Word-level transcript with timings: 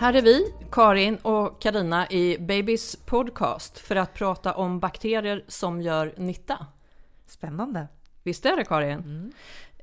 Här 0.00 0.14
är 0.14 0.22
vi, 0.22 0.52
Karin 0.70 1.16
och 1.16 1.62
Karina 1.62 2.10
i 2.10 2.38
Babys 2.38 2.96
podcast 2.96 3.78
för 3.78 3.96
att 3.96 4.14
prata 4.14 4.54
om 4.54 4.80
bakterier 4.80 5.44
som 5.48 5.82
gör 5.82 6.14
nytta. 6.16 6.66
Spännande. 7.26 7.88
Visst 8.22 8.46
är 8.46 8.56
det 8.56 8.64
Karin? 8.64 8.98
Mm. 8.98 9.32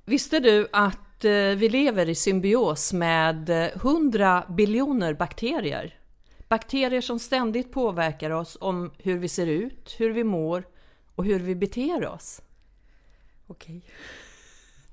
Visste 0.06 0.40
du 0.40 0.68
att 0.72 1.26
eh, 1.26 1.32
vi 1.32 1.70
lever 1.70 2.10
i 2.10 2.16
symbios 2.16 2.94
med 2.94 3.50
100 3.50 4.44
biljoner 4.50 5.14
bakterier? 5.14 6.00
Bakterier 6.48 7.02
som 7.02 7.20
ständigt 7.20 7.72
påverkar 7.72 8.30
oss 8.30 8.58
om 8.62 8.92
hur 8.98 9.18
vi 9.18 9.28
ser 9.28 9.48
ut, 9.48 9.96
hur 9.98 10.10
vi 10.10 10.24
mår 10.24 10.64
och 11.16 11.26
hur 11.26 11.40
vi 11.40 11.56
beter 11.56 12.08
oss. 12.08 12.42
Okej. 13.48 13.82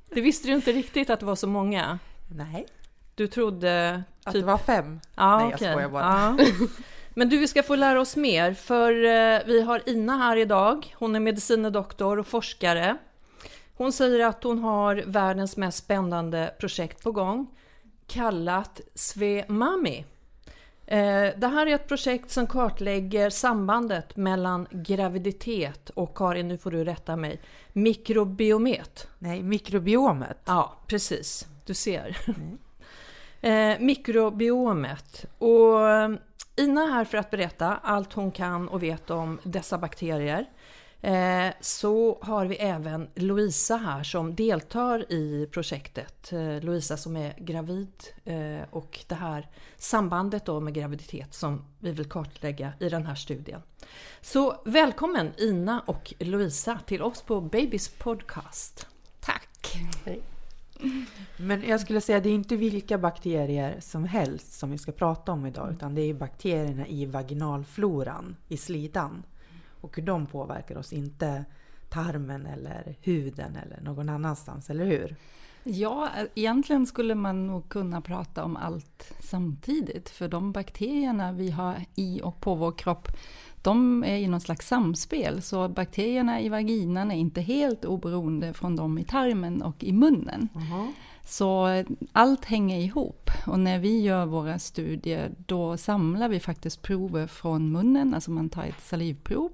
Det 0.09 0.21
visste 0.21 0.49
du 0.49 0.55
inte 0.55 0.73
riktigt 0.73 1.11
att 1.11 1.21
det 1.21 1.27
var 1.27 1.37
så 1.37 1.47
många? 1.49 1.99
Nej. 2.29 2.67
Du 3.15 3.27
trodde... 3.27 4.03
Att 4.25 4.33
det 4.33 4.43
var 4.43 4.59
fem? 4.59 5.01
Ja, 5.15 5.39
Nej, 5.39 5.55
okej. 5.55 5.67
jag 5.67 5.73
skojar 5.75 5.89
bara. 5.89 6.37
Ja. 6.39 6.45
Men 7.15 7.29
du, 7.29 7.39
vi 7.39 7.49
ska 7.49 7.63
få 7.63 7.75
lära 7.77 8.01
oss 8.01 8.17
mer, 8.17 8.55
för 8.55 8.93
eh, 9.05 9.41
vi 9.47 9.63
har 9.63 9.83
Ina 9.89 10.17
här 10.17 10.37
idag. 10.37 10.95
Hon 10.99 11.17
är 11.17 11.21
medicinedoktor 11.21 12.19
och 12.19 12.27
forskare. 12.27 12.97
Hon 13.77 13.93
säger 13.93 14.27
att 14.27 14.45
hon 14.45 14.59
har 14.59 15.03
världens 15.07 15.57
mest 15.57 15.79
spännande 15.79 16.55
projekt 16.61 17.03
på 17.03 17.13
gång, 17.13 17.47
kallat 18.07 18.81
Svemami. 18.95 20.05
Eh, 20.87 21.29
Det 21.37 21.47
här 21.53 21.67
är 21.67 21.75
ett 21.75 21.89
projekt 21.89 22.31
som 22.31 22.47
kartlägger 22.47 23.31
sambandet 23.31 24.17
mellan 24.17 24.67
graviditet 24.71 25.91
och, 25.91 26.17
Karin, 26.17 26.49
nu 26.49 26.59
får 26.59 26.71
du 26.71 26.85
rätta 26.85 27.17
mig, 27.17 27.41
mikrobiomet. 27.73 29.09
Nej, 29.19 29.43
mikrobiomet. 29.43 30.39
Ja, 30.45 30.77
precis. 30.87 31.47
Du 31.67 31.75
ser. 31.75 32.17
Eh, 33.43 33.79
mikrobiomet. 33.81 35.25
Och 35.39 35.89
eh, 35.89 36.11
Ina 36.57 36.83
är 36.83 36.89
här 36.89 37.05
för 37.05 37.19
att 37.19 37.31
berätta 37.31 37.77
allt 37.77 38.13
hon 38.13 38.31
kan 38.31 38.69
och 38.69 38.83
vet 38.83 39.11
om 39.11 39.39
dessa 39.43 39.79
bakterier. 39.79 40.47
Eh, 41.01 41.53
så 41.61 42.19
har 42.23 42.47
vi 42.47 42.57
även 42.57 43.09
Louisa 43.15 43.77
här 43.77 44.03
som 44.03 44.35
deltar 44.35 45.13
i 45.13 45.49
projektet. 45.53 46.33
Eh, 46.33 46.61
Louisa 46.61 46.97
som 46.97 47.17
är 47.17 47.35
gravid 47.39 47.93
eh, 48.25 48.69
och 48.71 48.99
det 49.09 49.15
här 49.15 49.49
sambandet 49.77 50.47
då 50.47 50.61
med 50.61 50.75
graviditet 50.75 51.35
som 51.35 51.65
vi 51.79 51.91
vill 51.91 52.09
kartlägga 52.09 52.73
i 52.81 52.89
den 52.89 53.07
här 53.07 53.15
studien. 53.15 53.63
Så 54.21 54.63
välkommen 54.65 55.33
Ina 55.37 55.81
och 55.87 56.15
Louisa 56.19 56.79
till 56.87 57.03
oss 57.03 57.23
på 57.23 57.41
Babys 57.41 57.89
podcast. 57.89 58.87
Tack. 59.21 59.77
Men 61.37 61.63
jag 61.69 61.81
skulle 61.81 62.01
säga 62.01 62.21
det 62.21 62.29
är 62.29 62.35
inte 62.35 62.57
vilka 62.57 62.99
bakterier 62.99 63.77
som 63.81 64.05
helst 64.05 64.53
som 64.53 64.71
vi 64.71 64.79
ska 64.79 64.93
prata 64.93 65.33
om 65.33 65.47
idag 65.47 65.73
utan 65.73 65.95
det 65.95 66.03
är 66.03 66.15
bakterierna 66.15 66.87
i 66.87 67.07
vaginalfloran, 67.07 68.37
i 68.49 68.57
slidan. 68.57 69.23
Och 69.81 69.97
hur 69.97 70.03
de 70.03 70.27
påverkar 70.27 70.77
oss, 70.77 70.93
inte 70.93 71.45
tarmen 71.89 72.47
eller 72.47 72.97
huden 73.01 73.57
eller 73.57 73.81
någon 73.81 74.09
annanstans, 74.09 74.71
eller 74.71 74.85
hur? 74.85 75.17
Ja, 75.65 76.09
egentligen 76.35 76.87
skulle 76.87 77.15
man 77.15 77.47
nog 77.47 77.69
kunna 77.69 78.01
prata 78.01 78.45
om 78.45 78.57
allt 78.57 79.13
samtidigt. 79.21 80.11
För 80.11 80.29
de 80.29 80.53
bakterierna 80.53 81.33
vi 81.33 81.51
har 81.51 81.85
i 81.95 82.21
och 82.23 82.41
på 82.41 82.55
vår 82.55 82.73
kropp, 82.73 83.09
de 83.63 84.05
är 84.05 84.17
i 84.17 84.29
någon 84.29 84.41
slags 84.41 84.69
samspel. 84.69 85.43
Så 85.43 85.69
bakterierna 85.69 86.41
i 86.41 86.49
vaginan 86.49 87.11
är 87.11 87.17
inte 87.17 87.41
helt 87.41 87.85
oberoende 87.85 88.53
från 88.53 88.77
de 88.77 88.99
i 88.99 89.05
tarmen 89.05 89.63
och 89.63 89.85
i 89.85 89.93
munnen. 89.93 90.49
Så 91.25 91.85
allt 92.13 92.45
hänger 92.45 92.79
ihop. 92.79 93.31
Och 93.47 93.59
när 93.59 93.79
vi 93.79 94.01
gör 94.01 94.27
våra 94.27 94.59
studier, 94.59 95.31
då 95.47 95.77
samlar 95.77 96.29
vi 96.29 96.41
faktiskt 96.41 96.83
prover 96.83 97.27
från 97.27 97.73
munnen, 97.73 98.15
alltså 98.15 98.31
man 98.31 98.49
tar 98.49 98.65
ett 98.65 98.81
salivprov. 98.81 99.51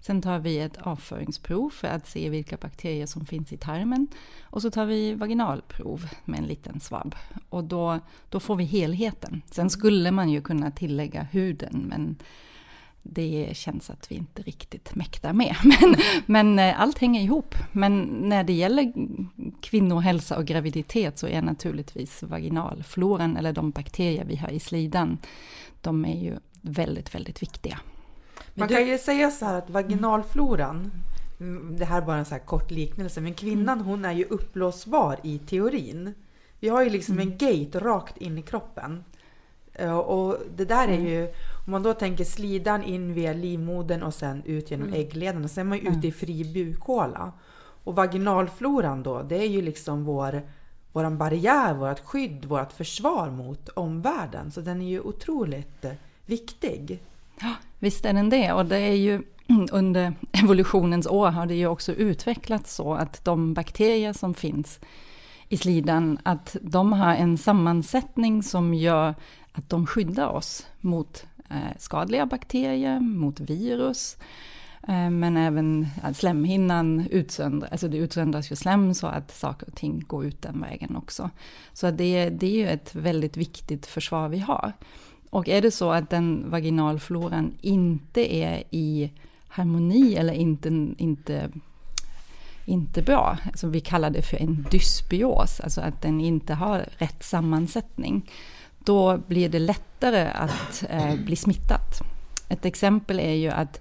Sen 0.00 0.22
tar 0.22 0.38
vi 0.38 0.58
ett 0.58 0.76
avföringsprov 0.76 1.70
för 1.70 1.88
att 1.88 2.08
se 2.08 2.28
vilka 2.28 2.56
bakterier 2.56 3.06
som 3.06 3.24
finns 3.24 3.52
i 3.52 3.56
tarmen. 3.56 4.06
Och 4.42 4.62
så 4.62 4.70
tar 4.70 4.86
vi 4.86 5.14
vaginalprov 5.14 6.08
med 6.24 6.38
en 6.38 6.46
liten 6.46 6.80
svabb. 6.80 7.14
Och 7.48 7.64
då, 7.64 7.98
då 8.28 8.40
får 8.40 8.56
vi 8.56 8.64
helheten. 8.64 9.42
Sen 9.50 9.70
skulle 9.70 10.10
man 10.10 10.30
ju 10.30 10.40
kunna 10.40 10.70
tillägga 10.70 11.22
huden, 11.22 11.84
men 11.88 12.16
det 13.02 13.56
känns 13.56 13.90
att 13.90 14.10
vi 14.10 14.14
inte 14.14 14.42
riktigt 14.42 14.94
mäktar 14.94 15.32
med. 15.32 15.56
Men, 15.64 15.96
men 16.26 16.58
eh, 16.58 16.80
allt 16.80 16.98
hänger 16.98 17.20
ihop. 17.20 17.54
Men 17.72 18.00
när 18.02 18.44
det 18.44 18.52
gäller 18.52 18.92
kvinnohälsa 19.60 20.38
och 20.38 20.44
graviditet 20.44 21.18
så 21.18 21.26
är 21.26 21.42
naturligtvis 21.42 22.22
vaginalfloran, 22.22 23.36
eller 23.36 23.52
de 23.52 23.70
bakterier 23.70 24.24
vi 24.24 24.36
har 24.36 24.48
i 24.48 24.60
slidan, 24.60 25.18
de 25.80 26.04
är 26.04 26.22
ju 26.22 26.36
väldigt, 26.60 27.14
väldigt 27.14 27.42
viktiga. 27.42 27.80
Man 28.54 28.68
kan 28.68 28.86
ju 28.86 28.98
säga 28.98 29.30
så 29.30 29.44
här 29.44 29.58
att 29.58 29.70
vaginalfloran, 29.70 30.92
mm, 31.40 31.76
det 31.78 31.84
här 31.84 32.02
är 32.02 32.06
bara 32.06 32.16
en 32.16 32.24
så 32.24 32.34
här 32.34 32.42
kort 32.42 32.70
liknelse, 32.70 33.20
men 33.20 33.34
kvinnan 33.34 33.80
hon 33.80 34.04
är 34.04 34.12
ju 34.12 34.24
uppblåsbar 34.24 35.20
i 35.22 35.38
teorin. 35.38 36.14
Vi 36.60 36.68
har 36.68 36.82
ju 36.82 36.90
liksom 36.90 37.18
en 37.18 37.30
gate 37.38 37.80
rakt 37.80 38.16
in 38.16 38.38
i 38.38 38.42
kroppen. 38.42 39.04
Eh, 39.80 39.98
Och 39.98 40.36
det 40.56 40.64
där 40.64 40.88
är 40.88 41.00
ju, 41.00 41.24
om 41.66 41.72
man 41.72 41.82
då 41.82 41.94
tänker 41.94 42.24
slidan 42.24 42.82
in 42.82 43.14
via 43.14 43.32
livmodern 43.32 44.02
och 44.02 44.14
sen 44.14 44.42
ut 44.44 44.70
genom 44.70 44.92
äggledarna, 44.92 45.48
sen 45.48 45.66
är 45.66 45.68
man 45.68 45.78
ju 45.78 45.88
ute 45.88 46.08
i 46.08 46.12
fri 46.12 46.44
bukhåla. 46.44 47.32
Och 47.84 47.94
vaginalfloran 47.94 49.02
då, 49.02 49.22
det 49.22 49.36
är 49.36 49.48
ju 49.48 49.62
liksom 49.62 50.04
vår, 50.04 50.42
våran 50.92 51.18
barriär, 51.18 51.74
vårt 51.74 52.00
skydd, 52.00 52.44
vårt 52.44 52.72
försvar 52.72 53.30
mot 53.30 53.68
omvärlden. 53.68 54.50
Så 54.50 54.60
den 54.60 54.82
är 54.82 54.88
ju 54.88 55.00
otroligt 55.00 55.84
eh, 55.84 55.92
viktig. 56.26 56.98
Ja, 57.40 57.54
visst 57.78 58.04
är 58.04 58.12
den 58.12 58.30
det. 58.30 58.52
Och 58.52 58.66
det 58.66 58.78
är 58.78 58.96
ju 58.96 59.22
under 59.72 60.12
evolutionens 60.32 61.06
år 61.06 61.30
har 61.30 61.46
det 61.46 61.54
ju 61.54 61.66
också 61.66 61.92
utvecklats 61.92 62.74
så 62.74 62.94
att 62.94 63.24
de 63.24 63.54
bakterier 63.54 64.12
som 64.12 64.34
finns 64.34 64.80
i 65.48 65.56
slidan, 65.56 66.18
att 66.22 66.56
de 66.62 66.92
har 66.92 67.14
en 67.14 67.38
sammansättning 67.38 68.42
som 68.42 68.74
gör 68.74 69.14
att 69.52 69.68
de 69.68 69.86
skyddar 69.86 70.28
oss 70.28 70.66
mot 70.80 71.26
eh, 71.50 71.76
skadliga 71.78 72.26
bakterier, 72.26 73.00
mot 73.00 73.40
virus, 73.40 74.16
eh, 74.88 75.10
men 75.10 75.36
även 75.36 75.86
att 76.02 76.16
slemhinnan 76.16 77.06
utsöndras, 77.10 77.72
alltså 77.72 77.88
det 77.88 77.96
utsöndras 77.96 78.52
ju 78.52 78.56
slem 78.56 78.94
så 78.94 79.06
att 79.06 79.30
saker 79.30 79.66
och 79.66 79.74
ting 79.74 80.04
går 80.06 80.26
ut 80.26 80.42
den 80.42 80.60
vägen 80.60 80.96
också. 80.96 81.30
Så 81.72 81.90
det, 81.90 82.30
det 82.30 82.46
är 82.46 82.56
ju 82.56 82.68
ett 82.68 82.94
väldigt 82.94 83.36
viktigt 83.36 83.86
försvar 83.86 84.28
vi 84.28 84.38
har. 84.38 84.72
Och 85.30 85.48
är 85.48 85.62
det 85.62 85.70
så 85.70 85.92
att 85.92 86.10
den 86.10 86.50
vaginalfloran 86.50 87.52
inte 87.60 88.34
är 88.34 88.62
i 88.70 89.12
harmoni 89.48 90.14
eller 90.14 90.32
inte, 90.32 90.68
inte, 90.98 91.50
inte 92.64 93.02
bra, 93.02 93.38
alltså 93.46 93.68
vi 93.68 93.80
kallar 93.80 94.10
det 94.10 94.22
för 94.22 94.36
en 94.36 94.66
dysbios, 94.70 95.60
alltså 95.60 95.80
att 95.80 96.02
den 96.02 96.20
inte 96.20 96.54
har 96.54 96.88
rätt 96.98 97.22
sammansättning, 97.22 98.30
då 98.84 99.18
blir 99.18 99.48
det 99.48 99.58
lättare 99.58 100.30
att 100.34 100.84
eh, 100.90 101.14
bli 101.14 101.36
smittat. 101.36 102.00
Ett 102.48 102.64
exempel 102.64 103.20
är 103.20 103.34
ju 103.34 103.48
att 103.48 103.80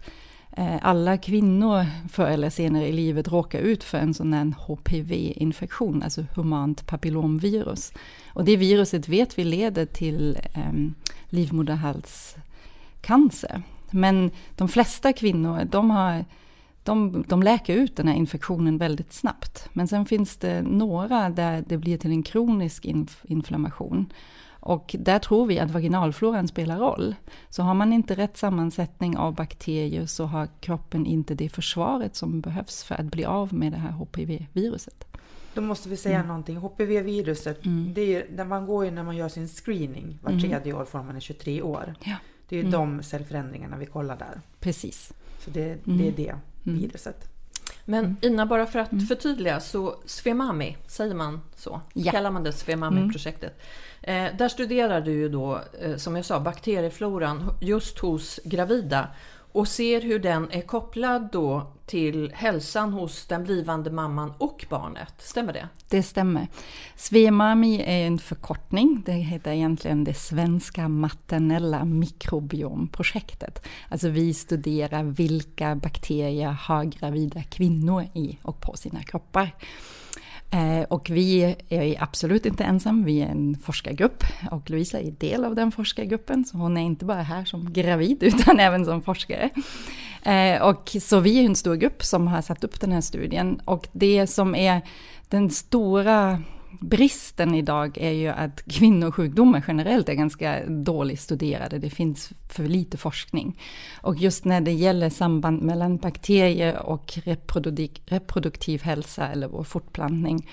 eh, 0.51 0.77
alla 0.81 1.17
kvinnor 1.17 1.85
förr 2.09 2.27
eller 2.27 2.49
senare 2.49 2.87
i 2.87 2.91
livet 2.91 3.27
råkar 3.27 3.59
ut 3.59 3.83
för 3.83 3.97
en 3.97 4.13
sån 4.13 4.33
här 4.33 4.53
HPV-infektion, 4.57 6.03
alltså 6.03 6.25
humant 6.35 6.87
papillomvirus. 6.87 7.93
Och 8.33 8.45
det 8.45 8.55
viruset 8.55 9.07
vet 9.07 9.37
vi 9.37 9.43
leder 9.43 9.85
till 9.85 10.37
eh, 10.53 10.73
livmoderhalscancer. 11.29 13.61
Men 13.91 14.31
de 14.55 14.67
flesta 14.67 15.13
kvinnor, 15.13 15.67
de, 15.71 15.89
har, 15.89 16.25
de, 16.83 17.25
de 17.27 17.43
läker 17.43 17.75
ut 17.75 17.95
den 17.95 18.07
här 18.07 18.15
infektionen 18.15 18.77
väldigt 18.77 19.13
snabbt. 19.13 19.69
Men 19.73 19.87
sen 19.87 20.05
finns 20.05 20.37
det 20.37 20.61
några 20.61 21.29
där 21.29 21.63
det 21.67 21.77
blir 21.77 21.97
till 21.97 22.11
en 22.11 22.23
kronisk 22.23 22.85
inf 22.85 23.25
inflammation. 23.27 24.13
Och 24.59 24.95
där 24.99 25.19
tror 25.19 25.45
vi 25.45 25.59
att 25.59 25.71
vaginalfloran 25.71 26.47
spelar 26.47 26.79
roll. 26.79 27.15
Så 27.49 27.63
har 27.63 27.73
man 27.73 27.93
inte 27.93 28.15
rätt 28.15 28.37
sammansättning 28.37 29.17
av 29.17 29.35
bakterier 29.35 30.05
så 30.05 30.25
har 30.25 30.47
kroppen 30.59 31.05
inte 31.05 31.35
det 31.35 31.49
försvaret 31.49 32.15
som 32.15 32.41
behövs 32.41 32.83
för 32.83 32.95
att 32.95 33.05
bli 33.05 33.25
av 33.25 33.53
med 33.53 33.71
det 33.71 33.77
här 33.77 33.91
HPV-viruset. 33.91 35.05
Då 35.53 35.61
måste 35.61 35.89
vi 35.89 35.97
säga 35.97 36.15
mm. 36.15 36.27
någonting. 36.27 36.57
HPV-viruset, 36.57 37.65
mm. 37.65 37.93
det 37.93 38.15
är, 38.15 38.45
man 38.45 38.65
går 38.65 38.85
ju 38.85 38.91
när 38.91 39.03
man 39.03 39.15
gör 39.15 39.29
sin 39.29 39.47
screening 39.47 40.19
var 40.21 40.31
mm. 40.31 40.41
tredje 40.41 40.73
år 40.73 40.85
från 40.85 41.05
man 41.05 41.15
är 41.15 41.19
23 41.19 41.61
år. 41.61 41.95
Ja. 42.03 42.15
Det 42.49 42.55
är 42.55 42.59
mm. 42.59 42.71
de 42.71 43.03
cellförändringarna 43.03 43.77
vi 43.77 43.85
kollar 43.85 44.17
där. 44.17 44.41
Precis. 44.59 45.13
Så 45.39 45.49
det, 45.49 45.61
det 45.61 45.91
är 45.91 45.99
mm. 45.99 46.13
det 46.15 46.29
mm. 46.29 46.79
viruset. 46.79 47.29
Men 47.85 48.17
Ina, 48.21 48.45
bara 48.45 48.65
för 48.65 48.79
att 48.79 49.07
förtydliga, 49.07 49.59
så 49.59 49.95
Svemami, 50.05 50.77
säger 50.87 51.15
man 51.15 51.41
så? 51.55 51.81
Ja. 51.93 52.11
Kallar 52.11 52.31
man 52.31 52.43
det 52.43 52.53
Svemami-projektet? 52.53 53.61
Eh, 54.09 54.35
där 54.37 54.49
studerar 54.49 55.01
du 55.01 55.11
ju 55.11 55.29
då, 55.29 55.61
eh, 55.81 55.95
som 55.95 56.15
jag 56.15 56.25
sa, 56.25 56.39
bakteriefloran 56.39 57.51
just 57.61 57.99
hos 57.99 58.39
gravida 58.43 59.07
och 59.51 59.67
ser 59.67 60.01
hur 60.01 60.19
den 60.19 60.51
är 60.51 60.61
kopplad 60.61 61.29
då 61.31 61.71
till 61.85 62.31
hälsan 62.33 62.93
hos 62.93 63.25
den 63.25 63.43
blivande 63.43 63.91
mamman 63.91 64.33
och 64.37 64.65
barnet. 64.69 65.13
Stämmer 65.17 65.53
det? 65.53 65.67
Det 65.89 66.03
stämmer. 66.03 66.47
Svemami 66.95 67.81
är 67.81 68.07
en 68.07 68.19
förkortning. 68.19 69.03
Det 69.05 69.11
heter 69.11 69.51
egentligen 69.51 70.03
det 70.03 70.13
svenska 70.13 70.87
maternella 70.87 71.85
mikrobiomprojektet. 71.85 73.65
Alltså 73.89 74.09
vi 74.09 74.33
studerar 74.33 75.03
vilka 75.03 75.75
bakterier 75.75 76.51
har 76.51 76.83
gravida 76.83 77.43
kvinnor 77.43 78.07
i 78.13 78.37
och 78.41 78.61
på 78.61 78.77
sina 78.77 79.03
kroppar. 79.03 79.55
Eh, 80.51 80.83
och 80.83 81.09
vi 81.09 81.55
är 81.69 82.03
absolut 82.03 82.45
inte 82.45 82.63
ensam, 82.63 83.03
vi 83.03 83.21
är 83.21 83.27
en 83.27 83.57
forskargrupp 83.63 84.23
och 84.51 84.69
Louisa 84.69 84.99
är 84.99 85.11
del 85.11 85.45
av 85.45 85.55
den 85.55 85.71
forskargruppen. 85.71 86.45
Så 86.45 86.57
hon 86.57 86.77
är 86.77 86.81
inte 86.81 87.05
bara 87.05 87.21
här 87.21 87.45
som 87.45 87.73
gravid 87.73 88.17
utan 88.23 88.59
även 88.59 88.85
som 88.85 89.01
forskare. 89.01 89.49
Eh, 90.23 90.61
och 90.61 90.95
så 91.01 91.19
vi 91.19 91.39
är 91.39 91.45
en 91.45 91.55
stor 91.55 91.75
grupp 91.75 92.03
som 92.03 92.27
har 92.27 92.41
satt 92.41 92.63
upp 92.63 92.79
den 92.79 92.91
här 92.91 93.01
studien. 93.01 93.61
Och 93.65 93.87
det 93.91 94.27
som 94.27 94.55
är 94.55 94.81
den 95.27 95.49
stora 95.49 96.43
bristen 96.79 97.55
idag 97.55 97.97
är 97.97 98.11
ju 98.11 98.27
att 98.27 98.63
kvinnosjukdomar 98.65 99.63
generellt 99.67 100.09
är 100.09 100.13
ganska 100.13 100.65
dåligt 100.65 101.19
studerade. 101.19 101.79
Det 101.79 101.89
finns 101.89 102.31
för 102.49 102.63
lite 102.63 102.97
forskning. 102.97 103.59
Och 104.01 104.15
just 104.17 104.45
när 104.45 104.61
det 104.61 104.71
gäller 104.71 105.09
samband 105.09 105.61
mellan 105.61 105.97
bakterier 105.97 106.77
och 106.77 107.19
reproduktiv, 108.05 108.81
hälsa 108.81 109.27
eller 109.27 109.47
vår 109.47 109.63
fortplantning 109.63 110.47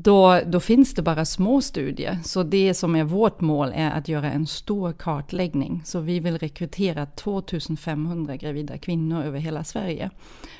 då, 0.00 0.40
då 0.46 0.60
finns 0.60 0.94
det 0.94 1.02
bara 1.02 1.24
små 1.24 1.60
studier. 1.60 2.18
Så 2.24 2.42
det 2.42 2.74
som 2.74 2.96
är 2.96 3.04
vårt 3.04 3.40
mål 3.40 3.72
är 3.74 3.90
att 3.90 4.08
göra 4.08 4.30
en 4.32 4.46
stor 4.46 4.92
kartläggning. 4.92 5.82
Så 5.84 6.00
vi 6.00 6.20
vill 6.20 6.38
rekrytera 6.38 7.06
2500 7.06 8.36
gravida 8.36 8.78
kvinnor 8.78 9.22
över 9.22 9.38
hela 9.38 9.64
Sverige. 9.64 10.10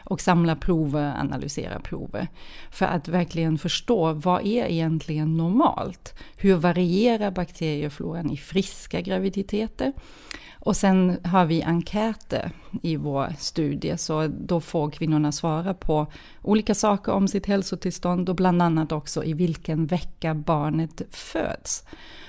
Och 0.04 0.20
samla 0.20 0.56
prover, 0.56 1.14
analysera 1.20 1.80
prover. 1.80 2.28
För 2.70 2.86
att 2.86 3.08
verkligen 3.08 3.58
förstå 3.58 4.12
vad 4.12 4.46
är 4.46 4.66
egentligen 4.66 5.36
normalt? 5.36 6.14
Hur 6.36 6.54
varierar 6.54 7.30
bakteriefloran 7.30 8.30
i 8.30 8.36
friska 8.36 9.00
graviditeter? 9.00 9.92
Och 10.60 10.76
sen 10.76 11.18
har 11.24 11.44
vi 11.44 11.62
enkäter 11.62 12.50
i 12.82 12.96
vår 12.96 13.34
studie, 13.38 13.98
så 13.98 14.26
då 14.26 14.60
får 14.60 14.90
kvinnorna 14.90 15.32
svara 15.32 15.74
på 15.74 16.06
olika 16.42 16.74
saker 16.74 17.12
om 17.12 17.28
sitt 17.28 17.46
hälsotillstånd 17.46 18.28
och 18.28 18.36
bland 18.36 18.62
annat 18.62 18.92
också 18.92 19.24
i 19.24 19.32
vilken 19.32 19.86
vecka 19.86 20.34
barnet 20.34 21.02
föds. 21.10 21.84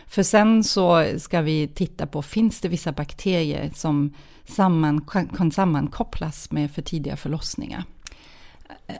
För 0.08 0.24
sen 0.24 0.64
så 0.64 1.06
ska 1.18 1.42
vi 1.42 1.68
titta 1.68 2.08
på, 2.08 2.22
finns 2.22 2.62
det 2.62 2.68
vissa 2.68 2.92
bakterier 2.92 3.72
som 3.76 4.14
samman, 4.46 5.02
kan 5.38 5.52
sammankopplas 5.52 6.52
med 6.52 6.72
för 6.72 6.82
tidiga 6.82 7.18
förlossningar? 7.18 7.84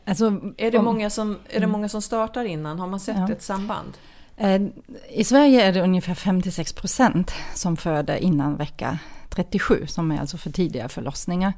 Alltså, 0.06 0.42
är, 0.58 0.72
det 0.72 0.82
många 0.82 1.10
som, 1.10 1.38
är 1.50 1.60
det 1.60 1.68
många 1.68 1.90
som 1.90 2.02
startar 2.02 2.46
innan? 2.46 2.80
Har 2.80 2.88
man 2.88 3.00
sett 3.00 3.18
ja. 3.18 3.32
ett 3.32 3.42
samband? 3.42 3.98
Eh, 4.38 4.62
I 5.10 5.24
Sverige 5.24 5.62
är 5.62 5.74
det 5.74 5.82
ungefär 5.82 6.14
56 6.14 6.74
procent 6.74 7.34
som 7.54 7.78
föder 7.78 8.18
innan 8.18 8.56
vecka 8.56 9.00
37 9.30 9.88
som 9.88 10.12
är 10.12 10.20
alltså 10.20 10.38
för 10.38 10.50
tidiga 10.50 10.90
förlossningar. 10.90 11.54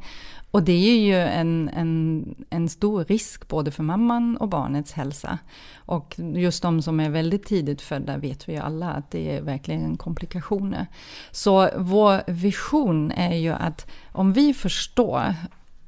Och 0.52 0.64
det 0.64 0.72
är 0.72 1.00
ju 1.00 1.16
en, 1.16 1.70
en, 1.70 2.26
en 2.50 2.70
stor 2.70 3.06
risk 3.06 3.48
både 3.48 3.72
för 3.72 3.84
mamman 3.84 4.38
och 4.38 4.50
barnets 4.50 4.92
hälsa. 4.92 5.38
Och 5.76 6.16
just 6.18 6.62
de 6.62 6.82
som 6.82 7.00
är 7.00 7.10
väldigt 7.10 7.46
tidigt 7.46 7.82
födda 7.82 8.18
vet 8.18 8.50
vi 8.50 8.54
ju 8.54 8.60
alla 8.60 8.90
att 8.92 9.12
det 9.12 9.38
är 9.38 9.42
verkligen 9.42 9.98
komplikationer. 9.98 10.88
Så 11.32 11.70
vår 11.78 12.32
vision 12.32 13.12
är 13.12 13.36
ju 13.36 13.50
att 13.50 13.88
om 14.12 14.34
vi 14.34 14.54
förstår 14.54 15.36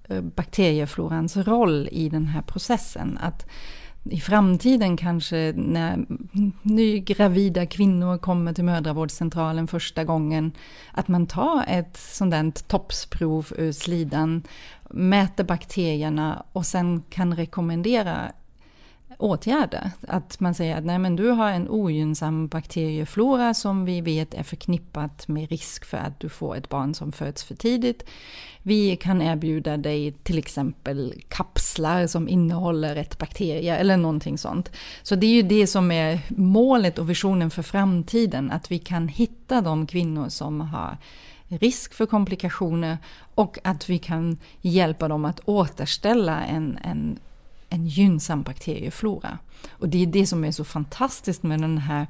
eh, 0.10 0.22
bakterieflorans 0.22 1.38
roll 1.38 1.90
i 1.92 2.10
den 2.10 2.26
här 2.26 2.42
processen, 2.42 3.18
att 3.22 3.46
i 4.04 4.20
framtiden 4.20 4.98
kanske 4.98 5.54
när 5.56 6.06
nygravida 6.62 7.66
kvinnor 7.66 8.18
kommer 8.18 8.54
till 8.54 8.64
mödravårdscentralen 8.64 9.68
första 9.68 10.04
gången, 10.04 10.52
att 10.92 11.08
man 11.08 11.28
tar 11.28 11.66
ett 11.68 11.98
sånt 11.98 12.32
där 12.32 12.52
toppsprov 12.68 13.48
ur 13.58 13.72
slidan, 13.72 14.44
mäter 14.90 15.44
bakterierna 15.44 16.46
och 16.52 16.66
sen 16.66 17.04
kan 17.10 17.36
rekommendera 17.36 18.32
åtgärder. 19.24 19.92
Att 20.08 20.40
man 20.40 20.54
säger 20.54 20.78
att 20.78 20.86
nej, 20.86 21.00
men 21.00 21.16
du 21.16 21.30
har 21.30 21.52
en 21.52 21.70
ogynnsam 21.70 22.48
bakterieflora 22.48 23.54
som 23.54 23.86
vi 23.86 24.02
vet 24.02 24.34
är 24.34 24.44
förknippat 24.44 25.28
med 25.28 25.50
risk 25.50 25.86
för 25.86 25.98
att 25.98 26.20
du 26.20 26.30
får 26.30 26.56
ett 26.56 26.70
barn 26.70 26.94
som 26.94 27.12
föds 27.12 27.44
för 27.44 27.56
tidigt. 27.56 28.06
Vi 28.62 28.96
kan 28.96 29.22
erbjuda 29.22 29.78
dig 29.78 30.12
till 30.12 30.38
exempel 30.38 31.14
kapslar 31.28 32.08
som 32.08 32.30
innehåller 32.30 32.96
rätt 32.96 33.18
bakterier 33.18 33.78
eller 33.78 33.98
någonting 33.98 34.38
sånt. 34.38 34.72
Så 35.04 35.16
det 35.16 35.28
är 35.28 35.34
ju 35.34 35.42
det 35.42 35.68
som 35.68 35.92
är 35.92 36.20
målet 36.28 37.00
och 37.00 37.10
visionen 37.10 37.52
för 37.52 37.64
framtiden, 37.64 38.52
att 38.52 38.72
vi 38.72 38.80
kan 38.80 39.08
hitta 39.08 39.62
de 39.62 39.88
kvinnor 39.88 40.30
som 40.30 40.62
har 40.62 40.98
risk 41.48 41.94
för 41.94 42.06
komplikationer 42.06 42.98
och 43.36 43.58
att 43.64 43.90
vi 43.90 44.00
kan 44.00 44.38
hjälpa 44.62 45.08
dem 45.08 45.26
att 45.26 45.40
återställa 45.46 46.44
en, 46.44 46.78
en 46.84 47.20
en 47.74 47.88
gynnsam 47.88 48.44
bakterieflora. 48.44 49.38
Och 49.72 49.90
det 49.90 50.04
är 50.04 50.08
det 50.08 50.28
som 50.28 50.44
är 50.44 50.52
så 50.52 50.64
fantastiskt 50.64 51.44
med 51.44 51.62
den 51.62 51.78
här 51.78 52.08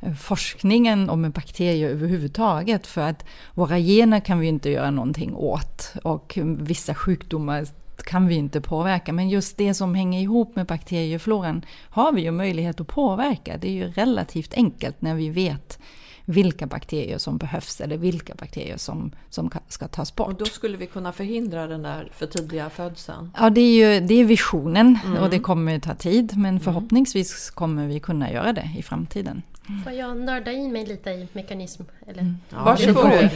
eh, 0.00 0.14
forskningen 0.14 1.10
om 1.10 1.30
bakterier 1.30 1.88
överhuvudtaget. 1.88 2.86
För 2.86 3.00
att 3.00 3.24
våra 3.54 3.78
gener 3.78 4.20
kan 4.20 4.38
vi 4.38 4.46
inte 4.46 4.70
göra 4.70 4.90
någonting 4.90 5.34
åt. 5.34 5.92
Och 6.04 6.38
vissa 6.44 6.94
sjukdomar 6.94 7.66
kan 8.04 8.26
vi 8.26 8.34
inte 8.34 8.60
påverka. 8.60 9.12
Men 9.12 9.28
just 9.28 9.56
det 9.56 9.74
som 9.74 9.94
hänger 9.94 10.20
ihop 10.20 10.56
med 10.56 10.66
bakteriefloran 10.66 11.64
har 11.90 12.12
vi 12.12 12.22
ju 12.22 12.30
möjlighet 12.30 12.80
att 12.80 12.88
påverka. 12.88 13.56
Det 13.56 13.68
är 13.68 13.72
ju 13.72 13.90
relativt 13.90 14.54
enkelt 14.54 15.02
när 15.02 15.14
vi 15.14 15.30
vet 15.30 15.78
vilka 16.24 16.66
bakterier 16.66 17.18
som 17.18 17.38
behövs 17.38 17.80
eller 17.80 17.96
vilka 17.96 18.34
bakterier 18.34 18.76
som, 18.76 19.10
som 19.30 19.50
ska 19.68 19.88
tas 19.88 20.16
bort. 20.16 20.28
Och 20.28 20.34
då 20.34 20.44
skulle 20.44 20.76
vi 20.76 20.86
kunna 20.86 21.12
förhindra 21.12 21.66
den 21.66 21.82
där 21.82 22.08
för 22.12 22.26
tidiga 22.26 22.70
födseln? 22.70 23.30
Ja, 23.38 23.50
det 23.50 23.60
är 23.60 23.74
ju 23.74 24.06
det 24.06 24.14
är 24.14 24.24
visionen 24.24 24.98
mm. 25.04 25.22
och 25.22 25.30
det 25.30 25.38
kommer 25.38 25.76
att 25.76 25.82
ta 25.82 25.94
tid. 25.94 26.32
Men 26.36 26.50
mm. 26.50 26.60
förhoppningsvis 26.60 27.50
kommer 27.50 27.86
vi 27.86 28.00
kunna 28.00 28.32
göra 28.32 28.52
det 28.52 28.70
i 28.78 28.82
framtiden. 28.82 29.42
Får 29.84 29.92
jag 29.92 30.16
nörda 30.16 30.52
in 30.52 30.72
mig 30.72 30.86
lite 30.86 31.10
i 31.10 31.28
mekanism? 31.32 31.82
Eller? 32.06 32.22
Mm. 32.22 32.36
Ja, 32.50 32.64
Varsågod! 32.64 33.12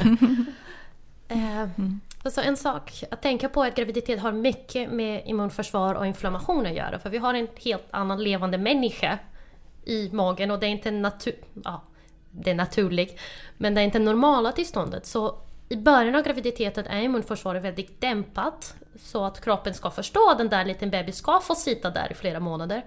eh, 1.28 1.68
alltså 2.22 2.40
en 2.40 2.56
sak 2.56 3.04
att 3.10 3.22
tänka 3.22 3.48
på 3.48 3.64
är 3.64 3.68
att 3.68 3.76
graviditet 3.76 4.20
har 4.20 4.32
mycket 4.32 4.92
med 4.92 5.22
immunförsvar 5.26 5.94
och 5.94 6.06
inflammation 6.06 6.66
att 6.66 6.74
göra. 6.74 6.98
För 6.98 7.10
vi 7.10 7.18
har 7.18 7.34
en 7.34 7.48
helt 7.64 7.86
annan 7.90 8.22
levande 8.22 8.58
människa 8.58 9.18
i 9.84 10.10
magen 10.12 10.50
och 10.50 10.60
det 10.60 10.66
är 10.66 10.70
inte 10.70 10.90
natur... 10.90 11.34
Ja, 11.64 11.82
det 12.42 12.50
är 12.50 12.54
naturligt. 12.54 13.20
Men 13.56 13.74
det 13.74 13.80
är 13.80 13.84
inte 13.84 13.98
normala 13.98 14.52
tillståndet. 14.52 15.06
Så 15.06 15.38
i 15.68 15.76
början 15.76 16.14
av 16.14 16.22
graviditeten 16.22 16.86
är 16.86 17.02
immunförsvaret 17.02 17.62
väldigt 17.62 18.00
dämpat. 18.00 18.74
Så 19.00 19.24
att 19.24 19.44
kroppen 19.44 19.74
ska 19.74 19.90
förstå 19.90 20.30
att 20.30 20.38
den 20.38 20.48
där 20.48 20.64
liten 20.64 20.90
bebis 20.90 21.16
ska 21.16 21.40
få 21.40 21.54
sitta 21.54 21.90
där 21.90 22.12
i 22.12 22.14
flera 22.14 22.40
månader. 22.40 22.84